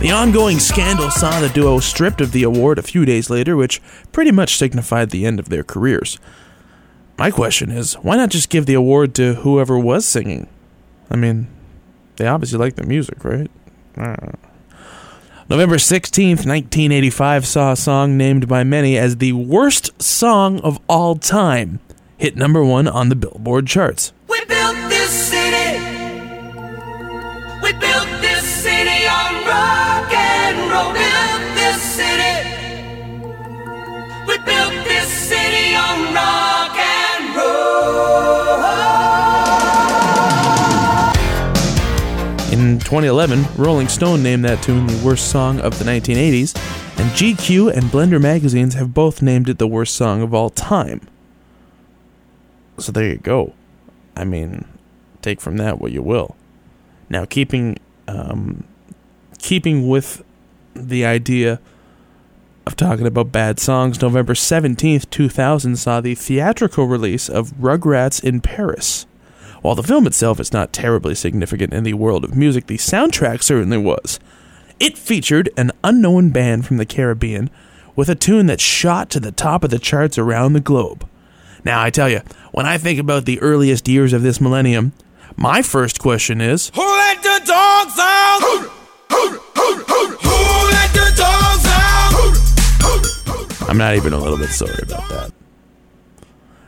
The 0.00 0.10
ongoing 0.10 0.58
scandal 0.58 1.10
saw 1.10 1.38
the 1.38 1.50
duo 1.50 1.80
stripped 1.80 2.22
of 2.22 2.32
the 2.32 2.44
award 2.44 2.78
a 2.78 2.82
few 2.82 3.04
days 3.04 3.28
later, 3.28 3.56
which 3.56 3.82
pretty 4.10 4.32
much 4.32 4.56
signified 4.56 5.10
the 5.10 5.26
end 5.26 5.38
of 5.38 5.50
their 5.50 5.64
careers. 5.64 6.18
My 7.18 7.30
question 7.30 7.70
is, 7.70 7.92
why 7.96 8.16
not 8.16 8.30
just 8.30 8.48
give 8.48 8.64
the 8.64 8.72
award 8.72 9.14
to 9.16 9.34
whoever 9.34 9.78
was 9.78 10.06
singing? 10.06 10.48
I 11.10 11.16
mean, 11.16 11.48
they 12.18 12.26
obviously 12.26 12.58
like 12.58 12.74
the 12.76 12.84
music, 12.84 13.24
right? 13.24 13.50
November 15.48 15.76
16th, 15.76 16.44
1985 16.44 17.46
saw 17.46 17.72
a 17.72 17.76
song 17.76 18.18
named 18.18 18.46
by 18.46 18.62
many 18.62 18.98
as 18.98 19.16
the 19.16 19.32
worst 19.32 20.00
song 20.00 20.60
of 20.60 20.78
all 20.88 21.16
time 21.16 21.80
hit 22.18 22.36
number 22.36 22.62
one 22.62 22.86
on 22.86 23.08
the 23.08 23.16
Billboard 23.16 23.66
charts. 23.66 24.12
We 24.28 24.44
built 24.44 24.76
this 24.90 25.10
city. 25.10 25.80
We 27.62 27.72
built 27.72 27.97
2011, 42.88 43.44
Rolling 43.62 43.86
Stone 43.86 44.22
named 44.22 44.46
that 44.46 44.62
tune 44.62 44.86
the 44.86 45.04
worst 45.04 45.30
song 45.30 45.60
of 45.60 45.78
the 45.78 45.84
1980s, 45.84 46.56
and 46.98 47.10
GQ 47.10 47.70
and 47.70 47.82
Blender 47.90 48.18
magazines 48.18 48.72
have 48.76 48.94
both 48.94 49.20
named 49.20 49.50
it 49.50 49.58
the 49.58 49.66
worst 49.66 49.94
song 49.94 50.22
of 50.22 50.32
all 50.32 50.48
time. 50.48 51.06
So 52.78 52.90
there 52.90 53.06
you 53.06 53.18
go. 53.18 53.52
I 54.16 54.24
mean, 54.24 54.64
take 55.20 55.38
from 55.38 55.58
that 55.58 55.78
what 55.78 55.92
you 55.92 56.02
will. 56.02 56.34
Now, 57.10 57.26
keeping 57.26 57.76
um, 58.06 58.64
keeping 59.36 59.86
with 59.86 60.24
the 60.72 61.04
idea 61.04 61.60
of 62.66 62.74
talking 62.74 63.06
about 63.06 63.30
bad 63.30 63.60
songs, 63.60 64.00
November 64.00 64.32
17th, 64.32 65.10
2000 65.10 65.76
saw 65.76 66.00
the 66.00 66.14
theatrical 66.14 66.86
release 66.86 67.28
of 67.28 67.50
Rugrats 67.60 68.24
in 68.24 68.40
Paris. 68.40 69.04
While 69.62 69.74
the 69.74 69.82
film 69.82 70.06
itself 70.06 70.38
is 70.38 70.52
not 70.52 70.72
terribly 70.72 71.14
significant 71.14 71.72
in 71.72 71.84
the 71.84 71.94
world 71.94 72.24
of 72.24 72.36
music, 72.36 72.66
the 72.66 72.76
soundtrack 72.76 73.42
certainly 73.42 73.78
was. 73.78 74.20
It 74.78 74.96
featured 74.96 75.50
an 75.56 75.72
unknown 75.82 76.30
band 76.30 76.66
from 76.66 76.76
the 76.76 76.86
Caribbean 76.86 77.50
with 77.96 78.08
a 78.08 78.14
tune 78.14 78.46
that 78.46 78.60
shot 78.60 79.10
to 79.10 79.18
the 79.18 79.32
top 79.32 79.64
of 79.64 79.70
the 79.70 79.80
charts 79.80 80.18
around 80.18 80.52
the 80.52 80.60
globe. 80.60 81.08
Now, 81.64 81.82
I 81.82 81.90
tell 81.90 82.08
you, 82.08 82.20
when 82.52 82.66
I 82.66 82.78
think 82.78 83.00
about 83.00 83.24
the 83.24 83.40
earliest 83.40 83.88
years 83.88 84.12
of 84.12 84.22
this 84.22 84.40
millennium, 84.40 84.92
my 85.36 85.62
first 85.62 85.98
question 85.98 86.40
is 86.40 86.70
Who 86.74 86.80
let 86.80 87.20
the 87.22 87.40
dogs 87.44 87.98
out? 87.98 88.38
Who 88.42 88.70
let 90.70 90.92
the 90.92 91.12
dogs 91.16 91.66
out? 91.66 93.68
I'm 93.68 93.78
not 93.78 93.96
even 93.96 94.12
a 94.12 94.18
little 94.18 94.38
bit 94.38 94.50
sorry 94.50 94.78
about 94.82 95.08
that. 95.08 95.32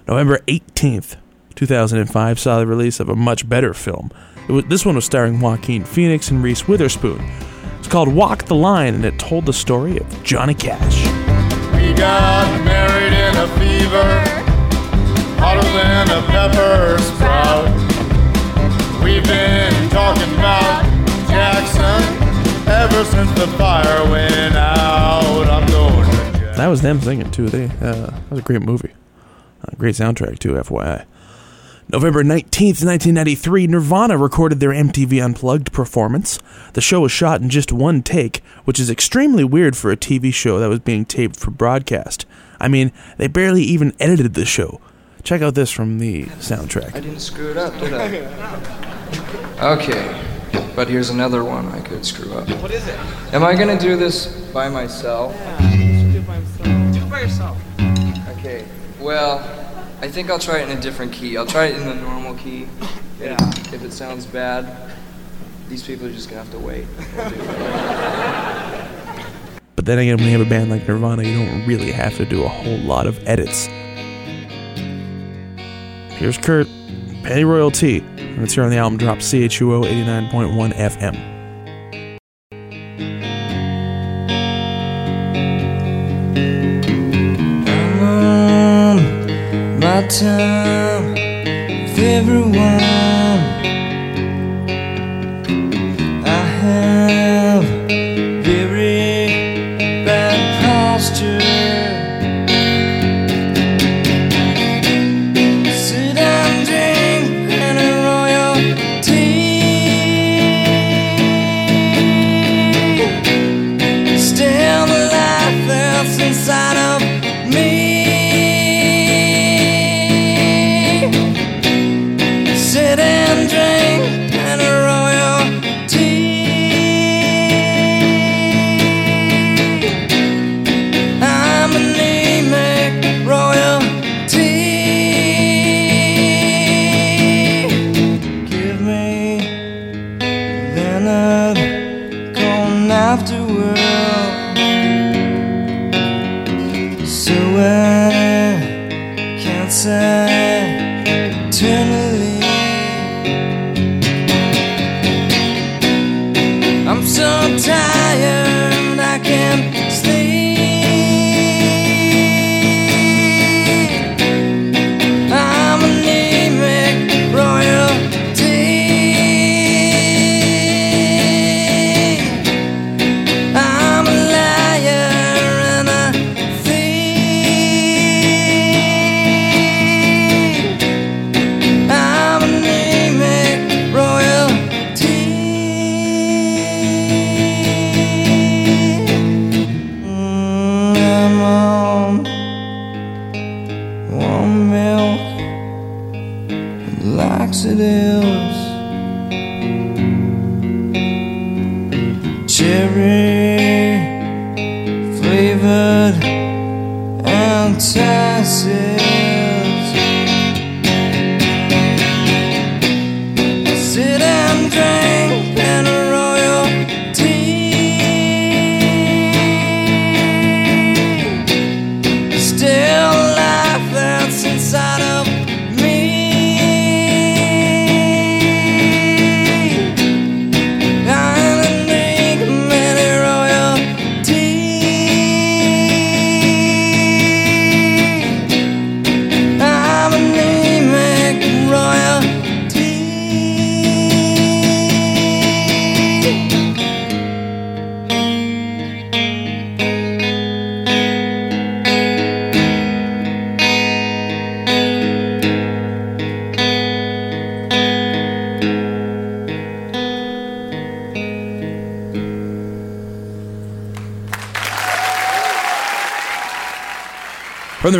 November 0.08 0.38
18th, 0.48 1.14
2005 1.60 2.38
saw 2.38 2.58
the 2.58 2.66
release 2.66 3.00
of 3.00 3.10
a 3.10 3.14
much 3.14 3.46
better 3.46 3.74
film. 3.74 4.10
It 4.48 4.52
was, 4.52 4.64
this 4.64 4.86
one 4.86 4.94
was 4.94 5.04
starring 5.04 5.40
Joaquin 5.40 5.84
Phoenix 5.84 6.30
and 6.30 6.42
Reese 6.42 6.66
Witherspoon. 6.66 7.22
It's 7.78 7.86
called 7.86 8.08
Walk 8.08 8.44
the 8.46 8.54
Line, 8.54 8.94
and 8.94 9.04
it 9.04 9.18
told 9.18 9.44
the 9.44 9.52
story 9.52 9.98
of 9.98 10.24
Johnny 10.24 10.54
Cash. 10.54 11.04
We 11.74 11.92
got 11.92 12.64
married 12.64 13.12
in 13.12 13.36
a 13.36 13.46
fever, 13.60 14.08
hotter 15.38 15.60
than 15.76 16.08
a 16.08 16.22
pepper 16.28 16.96
sprout. 17.02 17.66
We've 19.04 19.22
been 19.24 19.90
talking 19.90 20.32
about 20.38 20.82
Jackson 21.28 22.00
ever 22.68 23.04
since 23.04 23.30
the 23.38 23.48
fire 23.58 24.10
went 24.10 24.54
out. 24.54 25.46
I'm 25.46 25.68
going 25.68 26.10
to 26.10 26.54
That 26.56 26.68
was 26.68 26.80
them 26.80 27.02
singing 27.02 27.30
too. 27.30 27.50
They 27.50 27.66
uh, 27.66 28.06
that 28.06 28.30
was 28.30 28.38
a 28.38 28.42
great 28.42 28.62
movie, 28.62 28.94
uh, 29.62 29.76
great 29.76 29.94
soundtrack 29.94 30.38
too. 30.38 30.54
FYI. 30.54 31.04
November 31.92 32.22
19th, 32.22 32.84
1993, 32.84 33.66
Nirvana 33.66 34.16
recorded 34.16 34.60
their 34.60 34.70
MTV 34.70 35.24
Unplugged 35.24 35.72
performance. 35.72 36.38
The 36.74 36.80
show 36.80 37.00
was 37.00 37.10
shot 37.10 37.40
in 37.40 37.50
just 37.50 37.72
one 37.72 38.02
take, 38.02 38.44
which 38.64 38.78
is 38.78 38.88
extremely 38.88 39.42
weird 39.42 39.76
for 39.76 39.90
a 39.90 39.96
TV 39.96 40.32
show 40.32 40.60
that 40.60 40.68
was 40.68 40.78
being 40.78 41.04
taped 41.04 41.34
for 41.34 41.50
broadcast. 41.50 42.26
I 42.60 42.68
mean, 42.68 42.92
they 43.16 43.26
barely 43.26 43.62
even 43.62 43.92
edited 43.98 44.34
the 44.34 44.44
show. 44.44 44.80
Check 45.24 45.42
out 45.42 45.56
this 45.56 45.72
from 45.72 45.98
the 45.98 46.26
soundtrack. 46.26 46.94
I 46.94 47.00
didn't 47.00 47.18
screw 47.18 47.50
it 47.50 47.56
up, 47.56 47.76
did 47.80 47.92
I? 47.92 49.72
Okay, 49.74 50.22
but 50.76 50.86
here's 50.86 51.10
another 51.10 51.42
one 51.42 51.66
I 51.70 51.80
could 51.80 52.06
screw 52.06 52.32
up. 52.34 52.48
What 52.62 52.70
is 52.70 52.86
it? 52.86 52.98
Am 53.34 53.42
I 53.42 53.56
gonna 53.56 53.78
do 53.78 53.96
this 53.96 54.26
by 54.52 54.68
myself? 54.68 55.34
Yeah, 55.34 56.12
do 56.12 56.18
it 56.18 56.26
by 56.26 56.38
myself. 56.38 56.92
Do 56.92 57.00
it 57.00 57.10
by 57.10 57.20
yourself. 57.22 57.58
Okay, 58.38 58.64
well, 59.00 59.38
I 60.00 60.08
think 60.08 60.30
I'll 60.30 60.38
try 60.38 60.60
it 60.60 60.70
in 60.70 60.76
a 60.76 60.80
different 60.80 61.12
key. 61.12 61.36
I'll 61.36 61.46
try 61.46 61.66
it 61.66 61.76
in 61.76 61.86
the 61.86 61.94
normal 61.94 62.34
key. 62.34 62.66
Yeah. 63.20 63.36
If 63.72 63.84
it 63.84 63.92
sounds 63.92 64.24
bad, 64.24 64.92
these 65.68 65.82
people 65.82 66.06
are 66.06 66.12
just 66.12 66.30
gonna 66.30 66.42
have 66.42 66.50
to 66.52 66.58
wait. 66.58 66.86
But 69.80 69.86
then 69.86 69.98
again, 69.98 70.18
when 70.18 70.26
you 70.26 70.32
have 70.36 70.46
a 70.46 70.50
band 70.50 70.68
like 70.68 70.86
Nirvana, 70.86 71.22
you 71.22 71.38
don't 71.38 71.66
really 71.66 71.90
have 71.90 72.14
to 72.18 72.26
do 72.26 72.44
a 72.44 72.48
whole 72.48 72.76
lot 72.80 73.06
of 73.06 73.18
edits. 73.26 73.64
Here's 76.18 76.36
Kurt, 76.36 76.66
Pennyroyal 77.22 77.72
Tea, 77.72 78.00
and 78.18 78.42
it's 78.42 78.52
here 78.52 78.64
on 78.64 78.68
the 78.68 78.76
album 78.76 78.98
drop 78.98 79.20
CHUO 79.20 79.84
89.1 79.84 80.74
FM. 80.74 81.39
My 90.00 90.06
time 90.06 91.12
with 91.12 91.98
everyone. 91.98 93.19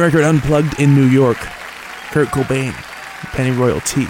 The 0.00 0.06
record 0.06 0.24
Unplugged 0.24 0.80
in 0.80 0.94
New 0.94 1.04
York, 1.04 1.36
Kurt 2.10 2.28
Cobain, 2.28 2.72
Pennyroyal 3.34 3.84
Tea. 3.84 4.08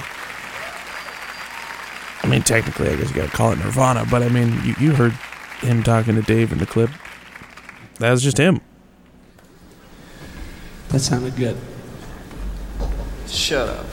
I 2.23 2.29
mean, 2.31 2.43
technically, 2.43 2.91
I 2.91 2.95
guess 2.95 3.09
you 3.09 3.17
gotta 3.17 3.33
call 3.33 3.51
it 3.51 3.59
Nirvana, 3.59 4.07
but 4.09 4.23
I 4.23 4.29
mean, 4.29 4.53
you, 4.63 4.77
you 4.79 4.95
heard 4.95 5.11
him 5.59 5.83
talking 5.83 6.15
to 6.15 6.23
Dave 6.23 6.53
in 6.53 6.59
the 6.59 6.67
clip. 6.67 6.91
That 7.99 8.13
was 8.13 8.23
just 8.23 8.39
him. 8.39 8.61
That 10.91 11.01
sounded 11.01 11.35
good. 11.35 11.57
Shut 13.27 13.69
up. 13.69 13.87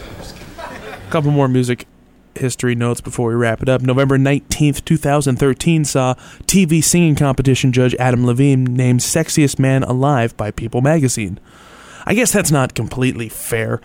A 0.59 1.09
couple 1.09 1.31
more 1.31 1.47
music 1.47 1.87
history 2.35 2.75
notes 2.75 3.01
before 3.01 3.29
we 3.29 3.35
wrap 3.35 3.63
it 3.63 3.69
up. 3.69 3.81
November 3.81 4.19
19th, 4.19 4.85
2013 4.85 5.83
saw 5.83 6.13
TV 6.45 6.83
singing 6.83 7.15
competition 7.15 7.71
judge 7.71 7.95
Adam 7.95 8.23
Levine 8.23 8.65
named 8.65 8.99
Sexiest 8.99 9.57
Man 9.57 9.81
Alive 9.81 10.37
by 10.37 10.51
People 10.51 10.81
magazine. 10.81 11.39
I 12.07 12.13
guess 12.13 12.31
that's 12.31 12.51
not 12.51 12.73
completely 12.73 13.27
fair. 13.27 13.81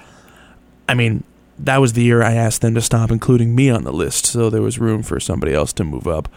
I 0.89 0.95
mean, 0.95 1.25
that 1.59 1.79
was 1.79 1.95
the 1.95 2.05
year 2.05 2.23
I 2.23 2.35
asked 2.35 2.61
them 2.61 2.77
to 2.77 2.81
stop 2.81 3.11
including 3.11 3.53
me 3.53 3.69
on 3.69 3.83
the 3.83 3.93
list, 3.93 4.27
so 4.27 4.49
there 4.49 4.63
was 4.63 4.79
room 4.79 5.03
for 5.03 5.19
somebody 5.19 5.53
else 5.53 5.73
to 5.73 5.83
move 5.83 6.07
up. 6.07 6.29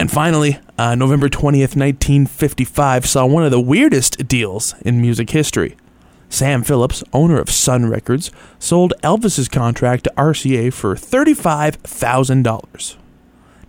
And 0.00 0.10
finally, 0.10 0.58
uh, 0.78 0.94
November 0.94 1.28
20th, 1.28 1.76
1955 1.76 3.04
saw 3.04 3.26
one 3.26 3.44
of 3.44 3.50
the 3.50 3.60
weirdest 3.60 4.26
deals 4.26 4.74
in 4.80 5.02
music 5.02 5.28
history. 5.28 5.76
Sam 6.30 6.62
Phillips, 6.62 7.04
owner 7.12 7.38
of 7.38 7.50
Sun 7.50 7.90
Records, 7.90 8.30
sold 8.58 8.94
Elvis's 9.02 9.50
contract 9.50 10.04
to 10.04 10.12
RCA 10.16 10.72
for 10.72 10.94
$35,000. 10.94 12.96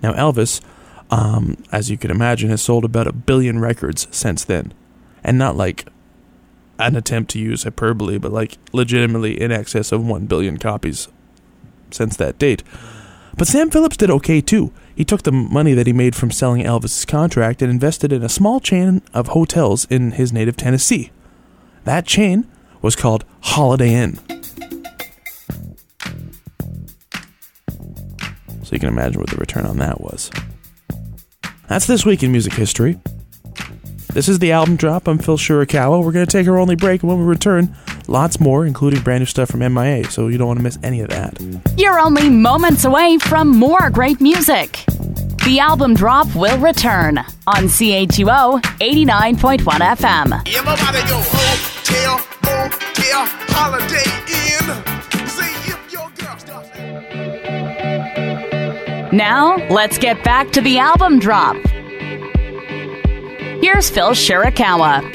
Now, 0.01 0.13
Elvis, 0.13 0.61
um, 1.11 1.57
as 1.73 1.91
you 1.91 1.97
can 1.97 2.09
imagine, 2.09 2.49
has 2.51 2.61
sold 2.61 2.85
about 2.85 3.07
a 3.07 3.11
billion 3.11 3.59
records 3.59 4.07
since 4.11 4.45
then. 4.45 4.73
And 5.25 5.37
not 5.37 5.57
like 5.57 5.87
an 6.79 6.95
attempt 6.95 7.31
to 7.31 7.39
use 7.39 7.63
hyperbole, 7.63 8.17
but 8.17 8.31
like 8.31 8.57
legitimately 8.71 9.39
in 9.39 9.51
excess 9.51 9.91
of 9.91 10.05
1 10.05 10.25
billion 10.25 10.57
copies 10.57 11.07
since 11.91 12.15
that 12.17 12.39
date. 12.39 12.63
But 13.35 13.47
Sam 13.47 13.69
Phillips 13.69 13.97
did 13.97 14.11
okay 14.11 14.41
too. 14.41 14.71
He 14.95 15.03
took 15.03 15.23
the 15.23 15.31
money 15.31 15.73
that 15.73 15.87
he 15.87 15.93
made 15.93 16.15
from 16.15 16.31
selling 16.31 16.63
Elvis's 16.63 17.05
contract 17.05 17.61
and 17.61 17.71
invested 17.71 18.13
in 18.13 18.23
a 18.23 18.29
small 18.29 18.59
chain 18.59 19.01
of 19.13 19.29
hotels 19.29 19.85
in 19.85 20.11
his 20.11 20.31
native 20.31 20.55
Tennessee. 20.55 21.11
That 21.83 22.05
chain 22.05 22.47
was 22.81 22.95
called 22.95 23.25
Holiday 23.41 23.93
Inn. 23.93 24.19
So 28.63 28.71
you 28.71 28.79
can 28.79 28.89
imagine 28.89 29.19
what 29.19 29.29
the 29.29 29.37
return 29.37 29.65
on 29.65 29.77
that 29.77 29.99
was. 29.99 30.29
That's 31.67 31.87
this 31.87 32.05
week 32.05 32.21
in 32.23 32.31
music 32.31 32.53
history. 32.53 32.99
This 34.13 34.29
is 34.29 34.37
the 34.37 34.51
album 34.51 34.75
drop. 34.75 35.07
I'm 35.07 35.17
Phil 35.17 35.37
Shirakawa. 35.37 36.03
We're 36.03 36.11
going 36.11 36.23
to 36.25 36.31
take 36.31 36.47
our 36.47 36.59
only 36.59 36.75
break, 36.75 37.01
and 37.01 37.09
when 37.09 37.17
we 37.17 37.25
return, 37.25 37.75
lots 38.07 38.39
more, 38.39 38.63
including 38.63 39.01
brand 39.01 39.21
new 39.21 39.25
stuff 39.25 39.49
from 39.49 39.61
MIA, 39.61 40.03
so 40.11 40.27
you 40.27 40.37
don't 40.37 40.45
want 40.45 40.59
to 40.59 40.63
miss 40.63 40.77
any 40.83 41.01
of 41.01 41.09
that. 41.09 41.35
You're 41.77 41.99
only 41.99 42.29
moments 42.29 42.85
away 42.85 43.17
from 43.17 43.49
more 43.49 43.89
great 43.89 44.21
music. 44.21 44.85
The 45.45 45.57
album 45.59 45.95
drop 45.95 46.27
will 46.35 46.59
return 46.59 47.17
on 47.47 47.63
CHUO 47.63 48.61
89.1 48.61 49.61
FM. 49.63 50.43
Everybody 50.55 51.01
go 51.09 51.19
hotel, 51.25 52.19
motel, 52.43 53.25
holiday 53.49 54.11
inn. 54.29 54.67
See 55.27 55.71
if 55.71 55.91
your 55.91 56.11
girl 56.19 56.37
starts. 56.37 56.69
Now, 59.11 59.57
let's 59.69 59.97
get 59.97 60.23
back 60.23 60.51
to 60.51 60.61
the 60.61 60.77
album 60.77 61.17
drop. 61.17 61.55
Here's 63.63 63.89
Phil 63.89 64.09
Shirakawa. 64.09 65.09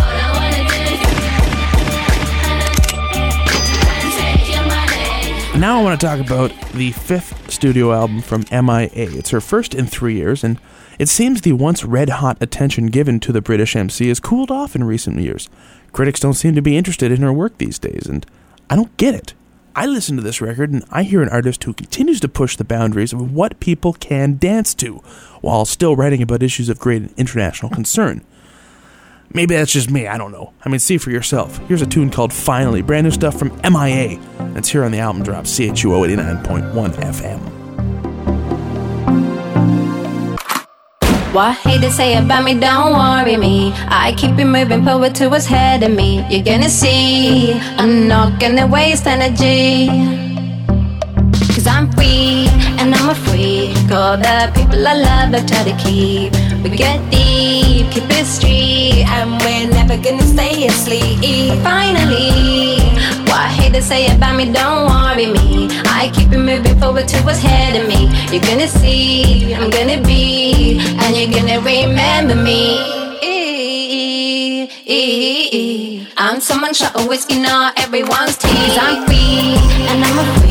Now 5.59 5.78
I 5.78 5.82
want 5.82 6.01
to 6.01 6.07
talk 6.07 6.18
about 6.18 6.51
the 6.72 6.92
fifth 6.92 7.51
studio 7.53 7.92
album 7.92 8.22
from 8.22 8.46
MIA. 8.51 8.88
It's 8.94 9.28
her 9.28 9.42
first 9.42 9.74
in 9.74 9.86
three 9.86 10.14
years, 10.14 10.42
and 10.42 10.59
it 10.99 11.11
seems 11.11 11.42
the 11.42 11.53
once 11.53 11.84
red 11.84 12.09
hot 12.09 12.38
attention 12.40 12.86
given 12.86 13.20
to 13.20 13.32
the 13.32 13.42
British 13.42 13.76
MC 13.76 14.09
has 14.09 14.18
cooled 14.18 14.51
off 14.51 14.74
in 14.74 14.82
recent 14.82 15.20
years. 15.20 15.51
Critics 15.92 16.18
don't 16.18 16.32
seem 16.32 16.55
to 16.55 16.62
be 16.62 16.78
interested 16.78 17.12
in 17.12 17.20
her 17.20 17.34
work 17.34 17.59
these 17.59 17.78
days, 17.78 18.07
and 18.07 18.24
I 18.70 18.76
don't 18.76 18.96
get 18.96 19.14
it. 19.14 19.34
I 19.76 19.84
listen 19.84 20.16
to 20.16 20.22
this 20.22 20.40
record 20.40 20.72
and 20.72 20.84
I 20.90 21.03
hear 21.03 21.20
an 21.22 21.28
artist 21.28 21.64
who 21.64 21.74
continues 21.74 22.18
to 22.20 22.28
push 22.28 22.57
the 22.57 22.64
boundaries 22.64 23.12
of 23.12 23.30
what 23.34 23.61
people 23.61 23.92
can 23.92 24.38
dance 24.38 24.74
to, 24.76 25.03
while 25.42 25.66
still 25.66 25.94
writing 25.94 26.22
about 26.22 26.42
issues 26.42 26.70
of 26.70 26.78
great 26.78 27.12
international 27.18 27.70
concern. 27.70 28.24
Maybe 29.35 29.55
that's 29.55 29.72
just 29.72 29.91
me, 29.91 30.07
I 30.07 30.16
don't 30.16 30.33
know. 30.33 30.53
I 30.64 30.68
mean, 30.68 30.79
see 30.79 30.97
for 30.99 31.11
yourself. 31.11 31.59
Here's 31.68 31.83
a 31.83 31.87
tune 31.87 32.11
called 32.11 32.33
Finally, 32.33 32.83
brand 32.83 33.05
new 33.05 33.11
stuff 33.11 33.39
from 33.39 33.49
MIA. 33.62 34.18
That's 34.55 34.68
here 34.68 34.85
on 34.85 34.93
the 34.93 34.99
album 34.99 35.22
drop, 35.22 35.45
CHUO 35.45 36.09
89.1 36.09 36.93
FM. 36.95 37.59
What 41.35 41.57
haters 41.59 41.95
say 41.95 42.16
about 42.16 42.43
me, 42.45 42.59
don't 42.59 42.95
worry 42.95 43.37
me. 43.37 43.72
I 43.74 44.14
keep 44.16 44.39
it 44.39 44.47
moving, 44.47 44.83
forward 44.83 45.14
to 45.16 45.29
what's 45.29 45.47
ahead 45.47 45.83
of 45.83 45.93
me. 45.93 46.24
You're 46.31 46.43
gonna 46.43 46.70
see, 46.70 47.53
I'm 47.53 48.09
not 48.09 48.41
gonna 48.41 48.66
waste 48.66 49.07
energy. 49.07 50.28
I'm 51.69 51.91
free, 51.93 52.49
and 52.79 52.95
I'm 52.95 53.11
a 53.11 53.14
freak. 53.14 53.77
All 53.93 54.16
the 54.16 54.51
people 54.55 54.87
I 54.87 54.95
love, 54.95 55.35
I 55.35 55.45
try 55.47 55.64
to 55.64 55.77
keep. 55.83 56.33
We 56.62 56.71
get 56.77 56.99
deep, 57.11 57.91
keep 57.93 58.11
it 58.11 58.27
street, 58.27 59.05
and 59.07 59.41
we're 59.43 59.69
never 59.69 59.97
gonna 60.03 60.23
stay 60.23 60.66
asleep. 60.66 61.53
Finally, 61.62 62.79
what 63.29 63.41
I 63.47 63.51
hate 63.59 63.75
to 63.75 63.83
say 63.83 64.14
about 64.14 64.37
me, 64.37 64.53
don't 64.53 64.87
worry 64.87 65.27
me. 65.27 65.69
I 65.87 66.11
keep 66.14 66.33
it 66.33 66.39
moving 66.39 66.79
forward 66.81 67.07
to 67.09 67.23
what's 67.23 67.45
ahead 67.45 67.81
of 67.81 67.89
me. 67.89 68.09
You're 68.33 68.43
gonna 68.43 68.69
see, 68.69 69.55
I'm 69.55 69.71
gonna 69.71 70.01
be, 70.03 70.81
and 70.81 71.16
you're 71.16 71.33
gonna 71.33 71.61
remember 71.61 72.35
me. 72.35 72.99
I'm 76.21 76.41
someone 76.41 76.75
shot 76.75 76.97
of 76.97 77.07
whiskey, 77.07 77.39
not 77.39 77.79
everyone's 77.79 78.37
tea. 78.37 78.51
I'm 78.51 79.07
free, 79.07 79.55
and 79.89 80.05
I'm 80.05 80.19
a 80.19 80.41
freak. 80.41 80.47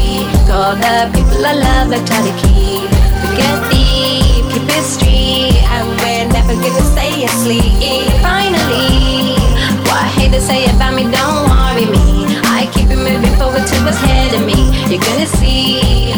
All 0.57 0.73
the 0.73 1.05
people 1.13 1.45
I 1.45 1.53
love, 1.53 1.93
I 1.93 2.01
try 2.01 2.17
to 2.17 2.33
keep. 2.41 2.89
Forget 3.21 3.57
deep, 3.69 4.41
keep 4.49 4.65
it 4.65 4.81
street, 4.81 5.53
and 5.69 5.85
we're 6.01 6.25
never 6.33 6.57
gonna 6.57 6.81
stay 6.81 7.25
asleep. 7.29 8.09
Finally, 8.25 9.37
what 9.85 10.01
I 10.01 10.09
hate 10.17 10.33
to 10.33 10.41
say 10.41 10.65
about 10.73 10.95
me, 10.97 11.03
don't 11.13 11.45
worry 11.45 11.85
me. 11.85 12.41
I 12.49 12.65
keep 12.73 12.89
it 12.89 12.97
moving 12.97 13.37
forward 13.37 13.69
to 13.69 13.75
what's 13.85 14.01
ahead 14.01 14.33
of 14.33 14.49
me. 14.49 14.73
You're 14.89 14.97
gonna 15.05 15.29
see, 15.29 16.09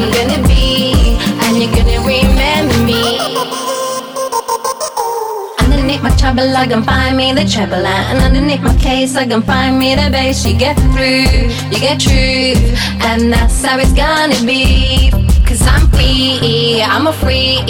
Trouble, 6.29 6.55
I 6.55 6.67
can 6.67 6.83
find 6.83 7.17
me 7.17 7.33
the 7.33 7.43
treble 7.43 7.83
And 7.83 8.19
underneath 8.19 8.61
my 8.61 8.75
case, 8.77 9.15
I 9.15 9.25
can 9.25 9.41
find 9.41 9.79
me 9.79 9.95
the 9.95 10.11
bass 10.11 10.45
You 10.45 10.55
get 10.55 10.77
through, 10.93 11.25
you 11.71 11.79
get 11.79 11.99
truth. 11.99 12.61
And 13.01 13.33
that's 13.33 13.65
how 13.65 13.79
it's 13.79 13.91
gonna 13.93 14.39
be. 14.45 15.09
Cause 15.43 15.65
I'm 15.65 15.87
free, 15.89 16.83
I'm 16.83 17.07
a 17.07 17.13
freak. 17.13 17.65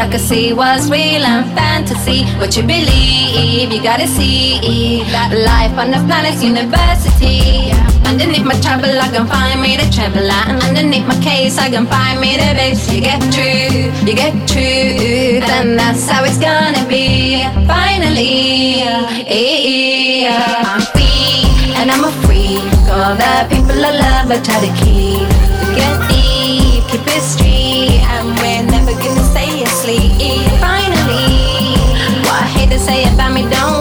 I 0.00 0.08
can 0.10 0.18
see 0.18 0.54
what's 0.54 0.88
real 0.88 1.22
and 1.22 1.44
fantasy. 1.54 2.24
What 2.38 2.56
you 2.56 2.62
believe, 2.62 3.70
you 3.70 3.82
gotta 3.82 4.08
see. 4.08 5.02
That 5.12 5.30
life 5.36 5.76
on 5.76 5.90
the 5.90 5.98
planet's 6.06 6.42
university 6.42 7.97
Underneath 8.08 8.46
my 8.46 8.58
trouble, 8.60 8.88
I 8.88 9.08
can 9.12 9.26
find 9.26 9.60
me 9.60 9.76
the 9.76 9.84
treble 9.92 10.30
And 10.30 10.62
underneath 10.62 11.06
my 11.06 11.20
case, 11.20 11.58
I 11.58 11.68
can 11.68 11.86
find 11.86 12.18
me 12.18 12.36
the 12.36 12.54
bass 12.56 12.90
You 12.90 13.02
get 13.02 13.20
truth, 13.20 13.92
you 14.08 14.14
get 14.16 14.32
truth 14.48 15.44
And 15.44 15.78
that's 15.78 16.08
how 16.08 16.24
it's 16.24 16.38
gonna 16.38 16.88
be. 16.88 17.44
Finally, 17.68 18.88
I'm 18.88 20.80
free 20.92 21.44
and 21.76 21.90
I'm 21.90 22.04
a 22.04 22.12
freak 22.24 22.64
All 22.88 23.12
the 23.12 23.46
people 23.52 23.76
I 23.76 23.92
love, 23.92 24.30
I 24.32 24.40
try 24.40 24.58
to 24.64 24.72
keep. 24.80 25.28
Get 25.76 25.94
deep, 26.08 26.88
keep 26.88 27.04
it 27.12 27.22
street 27.22 28.00
And 28.08 28.32
we're 28.40 28.64
never 28.72 28.96
gonna 28.96 29.24
stay 29.36 29.62
asleep. 29.68 30.16
Finally, 30.64 31.76
what 32.24 32.40
I 32.40 32.48
hate 32.56 32.70
to 32.70 32.78
say 32.78 33.04
about 33.12 33.32
me, 33.34 33.42
don't 33.50 33.77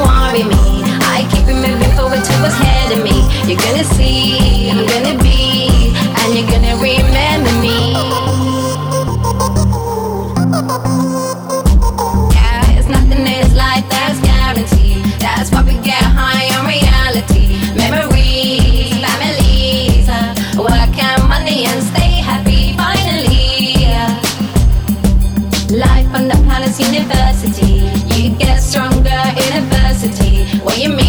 You're 3.47 3.57
gonna 3.59 3.83
see, 3.83 4.69
I'm 4.69 4.85
gonna 4.85 5.23
be 5.23 5.93
And 6.19 6.35
you're 6.35 6.49
gonna 6.51 6.75
remember 6.75 7.51
me 7.61 7.93
yeah, 12.33 12.77
it's 12.77 12.87
nothing 12.89 13.23
that's 13.89 14.19
guaranteed. 14.19 15.03
That's 15.19 15.51
why 15.51 15.63
we 15.63 15.73
get 15.83 16.01
high 16.01 16.47
on 16.57 16.65
reality. 16.65 17.57
Memories, 17.75 18.99
families, 19.05 20.09
uh, 20.09 20.33
work 20.57 20.97
and 20.97 21.23
money 21.29 21.65
and 21.65 21.83
stay 21.83 22.19
happy. 22.29 22.75
Finally, 22.75 23.77
life 25.77 26.07
on 26.15 26.27
the 26.27 26.35
planet's 26.45 26.79
university. 26.79 27.87
You 28.13 28.35
get 28.37 28.61
stronger 28.61 29.21
in 29.41 29.63
adversity. 29.63 30.59
What 30.59 30.77
you 30.77 30.89
mean? 30.89 31.06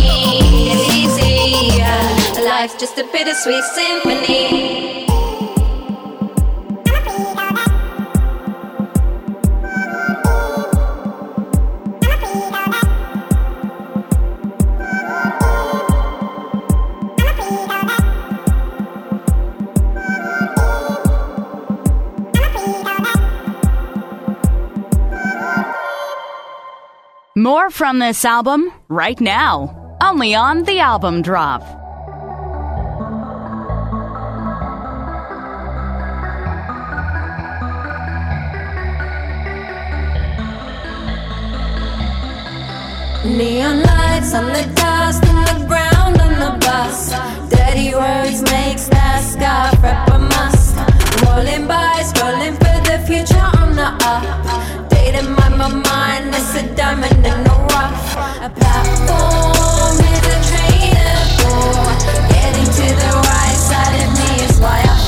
Life's 2.59 2.74
just 2.74 2.98
a 2.98 3.04
bittersweet 3.12 3.62
symphony. 3.62 5.06
More 27.36 27.70
from 27.70 28.00
this 28.00 28.24
album 28.24 28.72
right 28.88 29.20
now, 29.20 29.96
only 30.02 30.34
on 30.34 30.64
the 30.64 30.80
album 30.80 31.22
drop. 31.22 31.78
Neon 43.24 43.82
lights 43.82 44.32
on 44.32 44.46
the 44.46 44.62
dust 44.76 45.24
and 45.24 45.44
the 45.48 45.66
ground 45.66 46.20
on 46.20 46.38
the 46.38 46.56
bus. 46.64 47.10
Dirty 47.50 47.92
words 47.92 48.42
makes 48.42 48.86
that 48.88 49.20
scar 49.24 49.74
rap 49.82 50.08
a 50.10 50.18
must. 50.18 50.76
Rolling 51.26 51.66
by, 51.66 51.98
scrolling 52.06 52.54
for 52.54 52.78
the 52.86 53.02
future 53.06 53.42
on 53.58 53.74
the 53.74 53.90
up. 54.06 54.88
Dating 54.88 55.32
my, 55.32 55.48
my 55.48 55.68
mind, 55.68 56.32
it's 56.32 56.54
a 56.54 56.62
diamond 56.76 57.26
in 57.26 57.42
the 57.42 57.56
rough. 57.74 58.14
A 58.38 58.50
platform 58.54 59.98
is 59.98 60.22
a 60.22 60.38
trainer 60.46 61.18
for 61.42 61.74
getting 62.30 62.70
to 62.70 62.86
the 63.02 63.12
right 63.26 63.58
side 63.58 63.98
of 63.98 64.10
me 64.14 64.44
is 64.46 64.60
why 64.60 64.78
I 64.78 65.07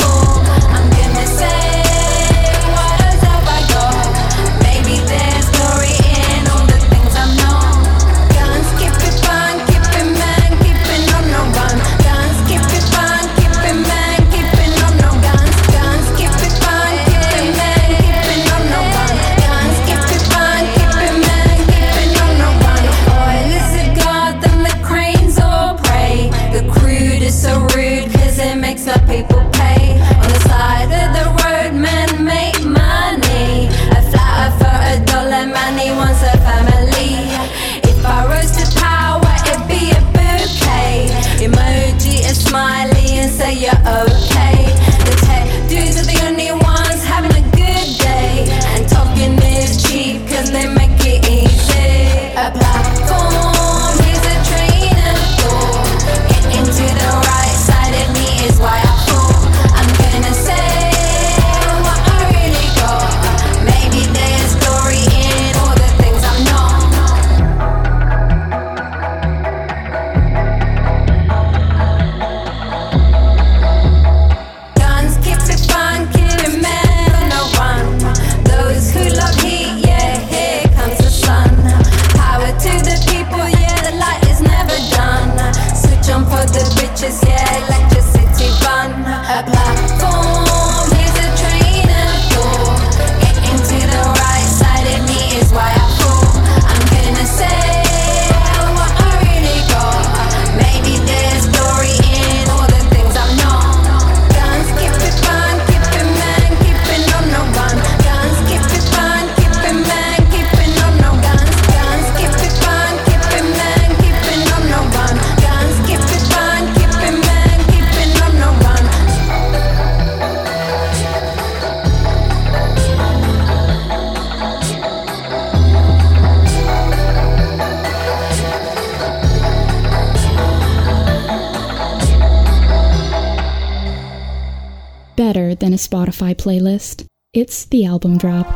playlist. 136.41 137.05
It's 137.34 137.66
the 137.66 137.84
album 137.84 138.16
drop. 138.16 138.47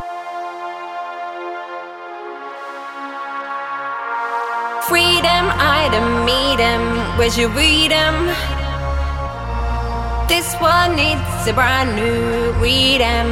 Freedom, 4.89 5.45
I 5.77 5.89
don't 5.93 6.25
meet 6.25 6.59
'em. 6.59 6.83
Where'd 7.17 7.37
you 7.37 7.47
read 7.49 7.91
'em? 7.91 8.15
This 10.27 10.47
one 10.59 10.95
needs 10.95 11.47
a 11.47 11.53
brand 11.53 11.95
new 11.95 12.53
read 12.65 13.01
'em. 13.01 13.29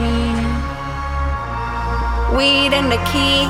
Weed 2.37 2.71
and 2.73 2.91
the 2.91 3.01
key. 3.11 3.41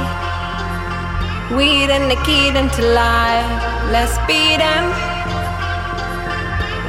Weed 1.58 1.90
and 1.96 2.10
the 2.10 2.20
key 2.26 2.48
into 2.62 2.82
life. 2.82 3.52
Let's 3.92 4.16
beat 4.28 4.62
'em. 4.74 4.86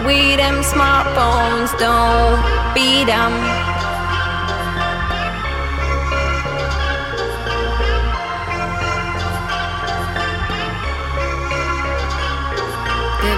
We 0.07 0.37
them 0.37 0.63
smartphones 0.63 1.71
don't 1.79 2.41
beat 2.75 3.09
'em. 3.09 3.64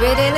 Borders, 0.00 0.36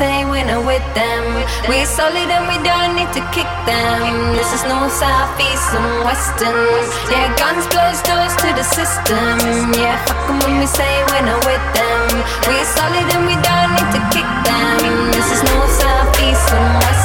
'em 0.00 0.28
when 0.28 0.46
say 0.48 0.56
we're 0.56 0.66
with 0.66 0.86
them. 0.94 1.24
We're 1.68 1.86
solid 1.86 2.28
and 2.36 2.48
we 2.48 2.58
don't 2.62 2.94
need 2.96 3.12
to 3.12 3.22
kick 3.30 3.46
them. 3.66 4.34
This 4.34 4.52
is 4.52 4.64
no 4.64 4.88
south, 4.88 5.38
east, 5.38 5.70
and 5.74 6.04
western. 6.04 6.82
Yeah, 7.10 7.28
guns 7.36 7.66
close 7.66 8.00
doors 8.02 8.34
to 8.42 8.48
the 8.58 8.64
system. 8.64 9.38
Yeah, 9.72 9.96
fuck 10.06 10.30
'em 10.30 10.38
when 10.40 10.58
we 10.58 10.66
say 10.66 10.92
we're 11.10 11.26
not 11.30 11.44
with 11.46 11.66
them. 11.78 12.08
We're 12.48 12.68
solid 12.76 13.06
and 13.14 13.26
we 13.26 13.36
don't 13.48 13.70
need 13.76 13.90
to 13.96 14.00
kick 14.14 14.28
them. 14.48 15.10
This 15.12 15.28
is 15.34 15.42
no 15.42 15.58
south, 15.80 16.20
east, 16.26 16.50
and 16.52 16.74
western. 16.80 17.03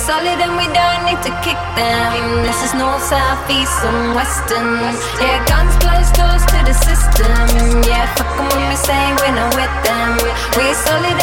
Solid 0.00 0.40
and 0.40 0.56
we 0.56 0.64
don't 0.72 1.04
need 1.04 1.20
to 1.20 1.32
kick 1.44 1.60
them. 1.76 2.42
This 2.48 2.64
is 2.64 2.72
north, 2.72 3.02
south, 3.04 3.44
east, 3.52 3.84
and 3.84 4.14
western. 4.16 4.80
Yeah, 5.20 5.44
guns 5.44 5.76
blows 5.76 6.08
doors 6.16 6.44
to 6.52 6.58
the 6.64 6.72
system. 6.72 7.84
Yeah, 7.84 8.08
fuck 8.16 8.32
'em 8.40 8.48
when 8.48 8.68
we 8.70 8.76
say 8.76 9.02
we're 9.20 9.36
not 9.36 9.52
with 9.60 9.74
them. 9.84 10.16
We're 10.56 10.78
solid 10.88 11.19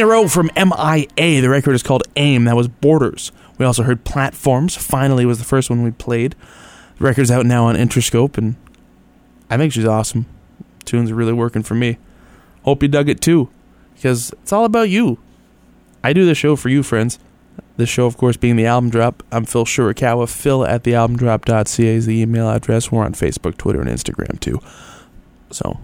in 0.00 0.06
a 0.06 0.08
row 0.08 0.28
from 0.28 0.50
MIA. 0.56 1.40
The 1.42 1.48
record 1.48 1.74
is 1.74 1.82
called 1.82 2.02
AIM. 2.16 2.44
That 2.44 2.56
was 2.56 2.68
Borders. 2.68 3.32
We 3.58 3.66
also 3.66 3.82
heard 3.82 4.04
Platforms. 4.04 4.74
Finally 4.74 5.26
was 5.26 5.38
the 5.38 5.44
first 5.44 5.68
one 5.68 5.82
we 5.82 5.90
played. 5.90 6.34
The 6.98 7.04
record's 7.04 7.30
out 7.30 7.44
now 7.44 7.66
on 7.66 7.76
Interscope, 7.76 8.38
and 8.38 8.56
I 9.50 9.58
think 9.58 9.72
she's 9.72 9.84
awesome. 9.84 10.26
Tunes 10.84 11.10
are 11.10 11.14
really 11.14 11.34
working 11.34 11.62
for 11.62 11.74
me. 11.74 11.98
Hope 12.64 12.82
you 12.82 12.88
dug 12.88 13.08
it 13.08 13.20
too, 13.20 13.50
because 13.94 14.32
it's 14.42 14.52
all 14.52 14.64
about 14.64 14.88
you. 14.88 15.18
I 16.02 16.14
do 16.14 16.24
the 16.24 16.34
show 16.34 16.56
for 16.56 16.70
you, 16.70 16.82
friends. 16.82 17.18
This 17.76 17.90
show, 17.90 18.06
of 18.06 18.16
course, 18.16 18.36
being 18.36 18.56
the 18.56 18.66
album 18.66 18.90
drop. 18.90 19.22
I'm 19.30 19.44
Phil 19.44 19.64
Shirakawa. 19.64 20.30
Phil 20.30 20.64
at 20.66 20.82
thealbumdrop.ca 20.82 21.86
is 21.86 22.06
the 22.06 22.20
email 22.20 22.48
address. 22.48 22.90
We're 22.90 23.04
on 23.04 23.12
Facebook, 23.12 23.56
Twitter, 23.58 23.80
and 23.80 23.90
Instagram 23.90 24.40
too. 24.40 24.60
So, 25.50 25.78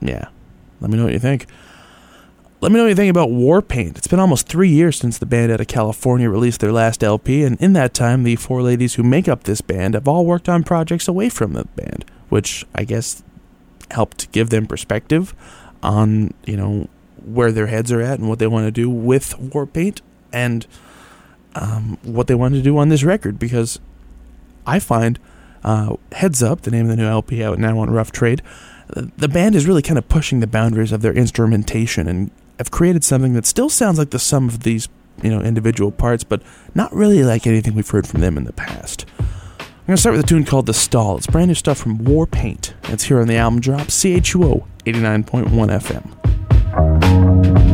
yeah. 0.00 0.26
Let 0.80 0.90
me 0.90 0.96
know 0.96 1.04
what 1.04 1.12
you 1.12 1.18
think. 1.18 1.46
Let 2.60 2.72
me 2.72 2.78
know 2.78 2.84
anything 2.84 3.08
about 3.08 3.30
Warpaint. 3.30 3.96
It's 3.96 4.06
been 4.06 4.20
almost 4.20 4.46
three 4.46 4.68
years 4.68 4.98
since 4.98 5.16
the 5.16 5.24
band 5.24 5.50
out 5.50 5.62
of 5.62 5.66
California 5.66 6.28
released 6.28 6.60
their 6.60 6.72
last 6.72 7.02
LP, 7.02 7.42
and 7.42 7.58
in 7.58 7.72
that 7.72 7.94
time, 7.94 8.22
the 8.22 8.36
four 8.36 8.60
ladies 8.60 8.94
who 8.94 9.02
make 9.02 9.28
up 9.28 9.44
this 9.44 9.62
band 9.62 9.94
have 9.94 10.06
all 10.06 10.26
worked 10.26 10.46
on 10.46 10.62
projects 10.62 11.08
away 11.08 11.30
from 11.30 11.54
the 11.54 11.64
band, 11.74 12.04
which 12.28 12.66
I 12.74 12.84
guess 12.84 13.22
helped 13.90 14.30
give 14.32 14.50
them 14.50 14.66
perspective 14.66 15.34
on, 15.82 16.34
you 16.44 16.58
know, 16.58 16.88
where 17.24 17.50
their 17.50 17.68
heads 17.68 17.90
are 17.92 18.02
at 18.02 18.18
and 18.18 18.28
what 18.28 18.38
they 18.38 18.46
want 18.46 18.66
to 18.66 18.70
do 18.70 18.90
with 18.90 19.34
Warpaint 19.38 20.02
and 20.30 20.66
um, 21.54 21.96
what 22.02 22.26
they 22.26 22.34
want 22.34 22.54
to 22.54 22.62
do 22.62 22.76
on 22.76 22.90
this 22.90 23.02
record 23.02 23.38
because 23.38 23.80
I 24.66 24.80
find 24.80 25.18
uh, 25.64 25.96
Heads 26.12 26.42
Up, 26.42 26.60
the 26.60 26.70
name 26.70 26.82
of 26.82 26.88
the 26.90 26.96
new 26.96 27.08
LP 27.08 27.42
out 27.42 27.58
now 27.58 27.78
on 27.78 27.88
Rough 27.88 28.12
Trade, 28.12 28.42
uh, 28.94 29.04
the 29.16 29.28
band 29.28 29.54
is 29.54 29.66
really 29.66 29.82
kind 29.82 29.96
of 29.98 30.08
pushing 30.10 30.40
the 30.40 30.46
boundaries 30.46 30.92
of 30.92 31.00
their 31.00 31.14
instrumentation 31.14 32.06
and 32.06 32.30
I've 32.60 32.70
created 32.70 33.02
something 33.04 33.32
that 33.32 33.46
still 33.46 33.70
sounds 33.70 33.98
like 33.98 34.10
the 34.10 34.18
sum 34.18 34.46
of 34.46 34.64
these, 34.64 34.90
you 35.22 35.30
know, 35.30 35.40
individual 35.40 35.90
parts, 35.90 36.24
but 36.24 36.42
not 36.74 36.94
really 36.94 37.24
like 37.24 37.46
anything 37.46 37.74
we've 37.74 37.88
heard 37.88 38.06
from 38.06 38.20
them 38.20 38.36
in 38.36 38.44
the 38.44 38.52
past. 38.52 39.06
I'm 39.58 39.66
gonna 39.86 39.96
start 39.96 40.14
with 40.14 40.26
a 40.26 40.28
tune 40.28 40.44
called 40.44 40.66
"The 40.66 40.74
Stall." 40.74 41.16
It's 41.16 41.26
brand 41.26 41.48
new 41.48 41.54
stuff 41.54 41.78
from 41.78 42.00
Warpaint. 42.00 42.74
It's 42.90 43.04
here 43.04 43.18
on 43.18 43.28
the 43.28 43.36
album 43.36 43.60
drop 43.60 43.88
CHUO 43.88 44.66
89.1 44.84 45.70
FM. 45.70 47.69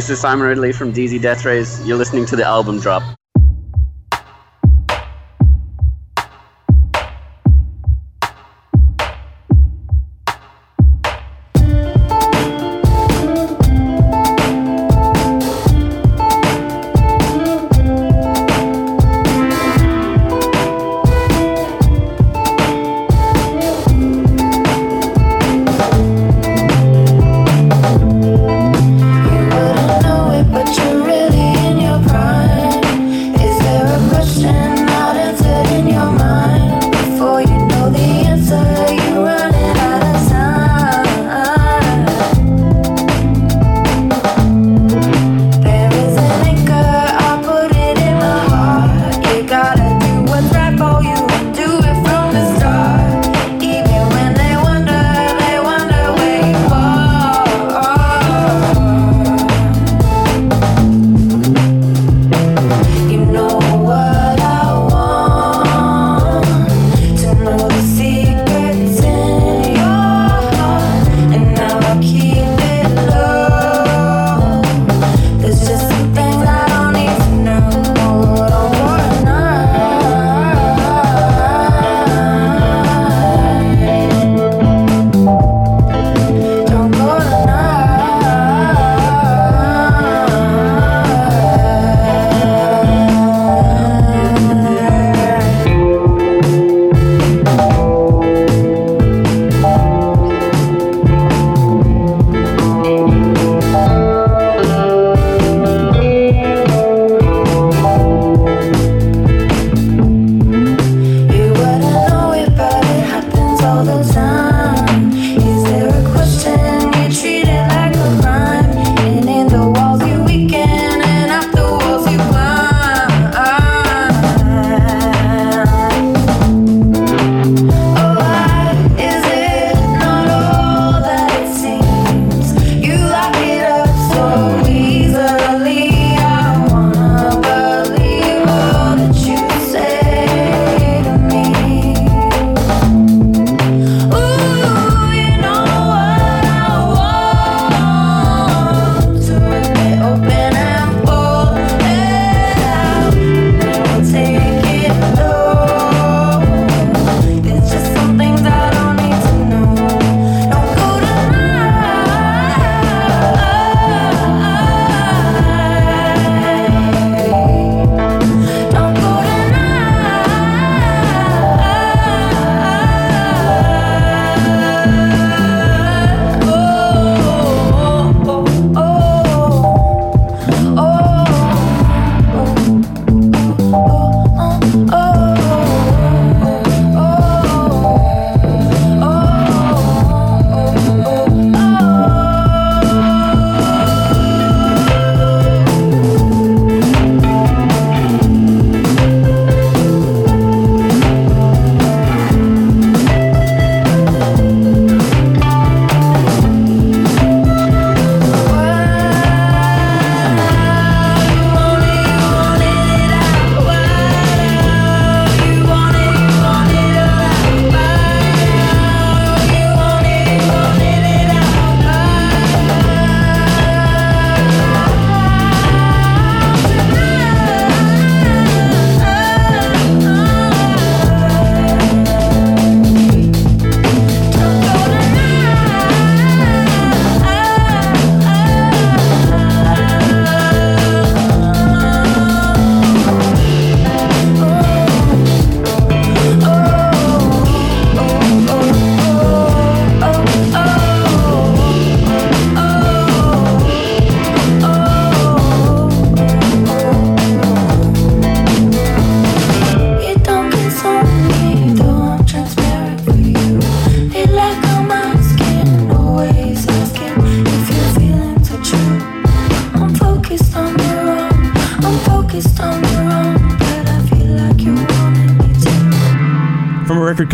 Simon 0.00 0.46
Ridley 0.46 0.72
from 0.72 0.92
DZ 0.92 1.20
Deathrays. 1.20 1.84
You're 1.86 1.96
listening 1.96 2.26
to 2.26 2.36
the 2.36 2.44
album 2.44 2.80
drop. 2.80 3.15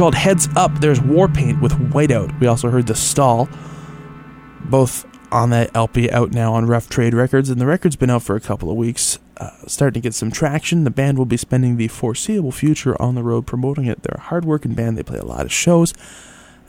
Called 0.02 0.16
Heads 0.16 0.48
Up, 0.56 0.80
there's 0.80 0.98
Warpaint 0.98 1.60
with 1.60 1.70
Whiteout. 1.92 2.40
We 2.40 2.48
also 2.48 2.70
heard 2.70 2.88
The 2.88 2.94
Stall, 2.96 3.48
both 4.64 5.06
on 5.30 5.50
that 5.50 5.70
LP 5.76 6.10
out 6.10 6.32
now 6.32 6.54
on 6.54 6.66
Rough 6.66 6.88
Trade 6.88 7.14
Records, 7.14 7.48
and 7.48 7.60
the 7.60 7.66
record's 7.66 7.94
been 7.94 8.10
out 8.10 8.24
for 8.24 8.34
a 8.34 8.40
couple 8.40 8.68
of 8.68 8.76
weeks. 8.76 9.20
Uh, 9.36 9.50
starting 9.68 10.02
to 10.02 10.04
get 10.04 10.12
some 10.12 10.32
traction. 10.32 10.82
The 10.82 10.90
band 10.90 11.18
will 11.18 11.24
be 11.24 11.36
spending 11.36 11.76
the 11.76 11.86
foreseeable 11.86 12.50
future 12.50 13.00
on 13.00 13.14
the 13.14 13.22
road 13.22 13.46
promoting 13.46 13.84
it. 13.84 14.02
They're 14.02 14.16
a 14.18 14.22
hard-working 14.22 14.74
band. 14.74 14.98
They 14.98 15.04
play 15.04 15.20
a 15.20 15.24
lot 15.24 15.42
of 15.42 15.52
shows. 15.52 15.94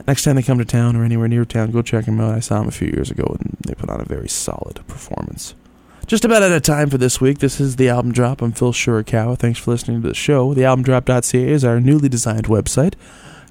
Next 0.06 0.26
time 0.26 0.36
they 0.36 0.44
come 0.44 0.60
to 0.60 0.66
town 0.66 0.96
or 0.96 1.04
anywhere 1.04 1.28
near 1.28 1.44
town, 1.44 1.72
go 1.72 1.82
check 1.82 2.06
them 2.06 2.22
out. 2.22 2.36
I 2.36 2.40
saw 2.40 2.60
them 2.60 2.68
a 2.68 2.72
few 2.72 2.90
years 2.90 3.10
ago, 3.10 3.36
and 3.40 3.58
they 3.66 3.74
put 3.74 3.90
on 3.90 4.00
a 4.00 4.06
very 4.06 4.30
solid 4.30 4.86
performance. 4.88 5.56
Just 6.06 6.24
about 6.24 6.44
out 6.44 6.52
of 6.52 6.62
time 6.62 6.92
for 6.92 7.00
this 7.00 7.20
week. 7.20 7.40
This 7.40 7.60
is 7.60 7.78
the 7.78 7.90
album 7.90 8.12
drop. 8.12 8.44
I'm 8.44 8.52
Phil 8.52 8.74
Shirakawa. 8.74 9.40
Thanks 9.40 9.58
for 9.58 9.72
listening 9.72 10.04
to 10.04 10.08
the 10.10 10.14
show. 10.14 10.54
The 10.54 10.62
Thealbumdrop.ca 10.62 11.48
is 11.48 11.66
our 11.66 11.80
newly 11.80 12.10
designed 12.10 12.46
website. 12.46 12.94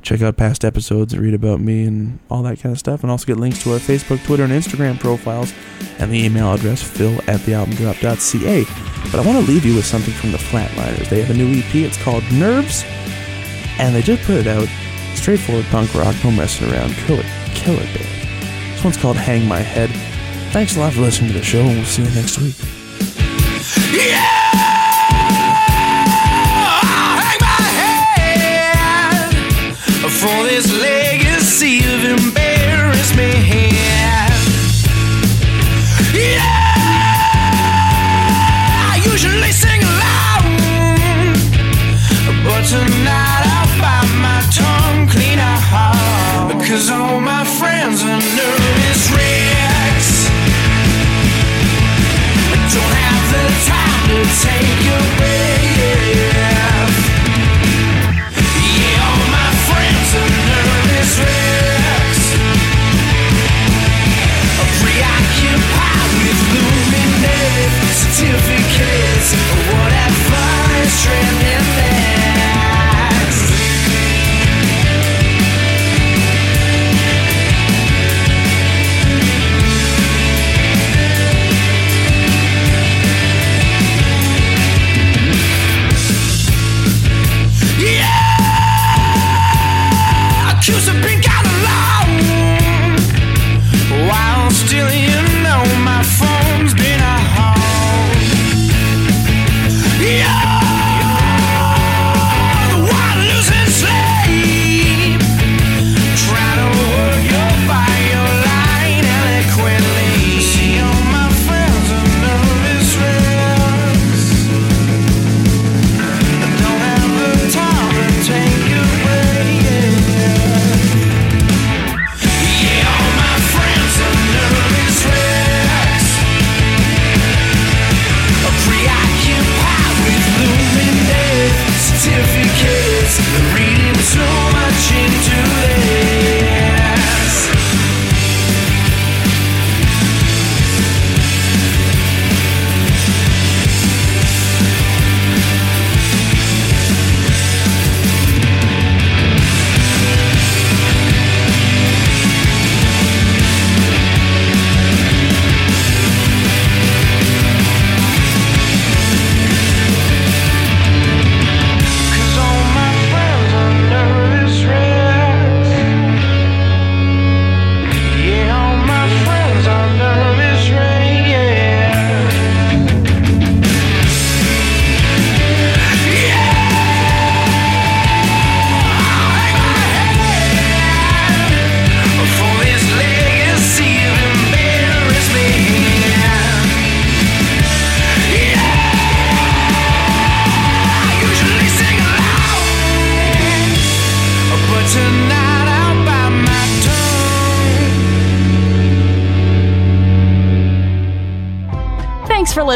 Check 0.02 0.20
out 0.20 0.36
past 0.36 0.64
episodes 0.64 1.16
read 1.16 1.32
about 1.32 1.60
me 1.60 1.84
and 1.84 2.18
all 2.28 2.42
that 2.42 2.60
kind 2.60 2.72
of 2.72 2.78
stuff. 2.78 3.02
And 3.02 3.10
also 3.10 3.24
get 3.24 3.36
links 3.36 3.62
to 3.62 3.72
our 3.72 3.78
Facebook, 3.78 4.22
Twitter, 4.24 4.44
and 4.44 4.52
Instagram 4.52 4.98
profiles 4.98 5.54
and 5.98 6.10
the 6.10 6.24
email 6.24 6.52
address 6.52 6.82
phil 6.82 7.18
at 7.28 7.40
thealbumdrop.ca. 7.40 8.64
But 9.10 9.20
I 9.20 9.26
want 9.26 9.44
to 9.44 9.52
leave 9.52 9.64
you 9.64 9.76
with 9.76 9.86
something 9.86 10.12
from 10.14 10.32
the 10.32 10.38
Flatliners. 10.38 11.08
They 11.08 11.22
have 11.22 11.30
a 11.30 11.38
new 11.38 11.58
EP. 11.58 11.74
It's 11.74 12.02
called 12.02 12.24
Nerves. 12.32 12.84
And 13.78 13.94
they 13.94 14.02
just 14.02 14.22
put 14.24 14.36
it 14.36 14.46
out. 14.46 14.68
Straightforward 15.14 15.66
punk 15.66 15.94
rock, 15.94 16.16
no 16.24 16.30
messing 16.30 16.70
around. 16.72 16.92
Killer, 16.94 17.24
killer 17.54 17.84
band. 17.84 18.74
This 18.74 18.84
one's 18.84 18.96
called 18.96 19.16
Hang 19.16 19.46
My 19.46 19.60
Head. 19.60 19.90
Thanks 20.52 20.76
a 20.76 20.80
lot 20.80 20.92
for 20.92 21.00
listening 21.00 21.32
to 21.32 21.38
the 21.38 21.44
show, 21.44 21.60
and 21.60 21.76
we'll 21.76 21.84
see 21.84 22.02
you 22.02 22.10
next 22.10 22.38
week. 22.38 22.81
The 53.32 53.44
time 53.66 54.08
to 54.08 54.18
take 54.42 55.18
a 55.18 55.21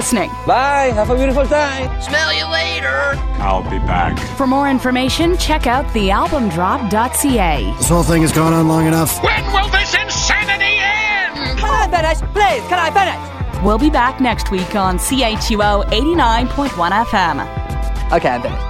listening. 0.07 0.31
Bye. 0.47 0.93
Have 0.95 1.11
a 1.11 1.17
beautiful 1.17 1.45
time. 1.47 2.01
Smell 2.01 2.33
you 2.33 2.47
later. 2.47 3.19
I'll 3.43 3.69
be 3.69 3.79
back. 3.79 4.17
For 4.37 4.47
more 4.47 4.69
information, 4.69 5.37
check 5.37 5.67
out 5.67 5.85
thealbumdrop.ca. 5.87 7.75
This 7.77 7.89
whole 7.89 8.05
thing 8.05 8.23
has 8.23 8.31
gone 8.31 8.53
on 8.53 8.69
long 8.69 8.87
enough. 8.87 9.21
When 9.25 9.45
will 9.53 9.69
this 9.71 9.95
insanity 9.95 10.79
end? 10.79 11.59
Can 11.59 11.71
I 11.71 11.89
finish? 11.91 12.21
Please, 12.33 12.63
can 12.69 12.79
I 12.79 12.91
finish? 12.95 13.65
We'll 13.65 13.79
be 13.79 13.91
back 13.91 14.21
next 14.21 14.53
week 14.53 14.77
on 14.77 14.99
CHUO 14.99 15.85
89.1 15.87 17.05
FM. 17.07 18.13
Okay, 18.13 18.29
I'm 18.29 18.43
finished. 18.43 18.66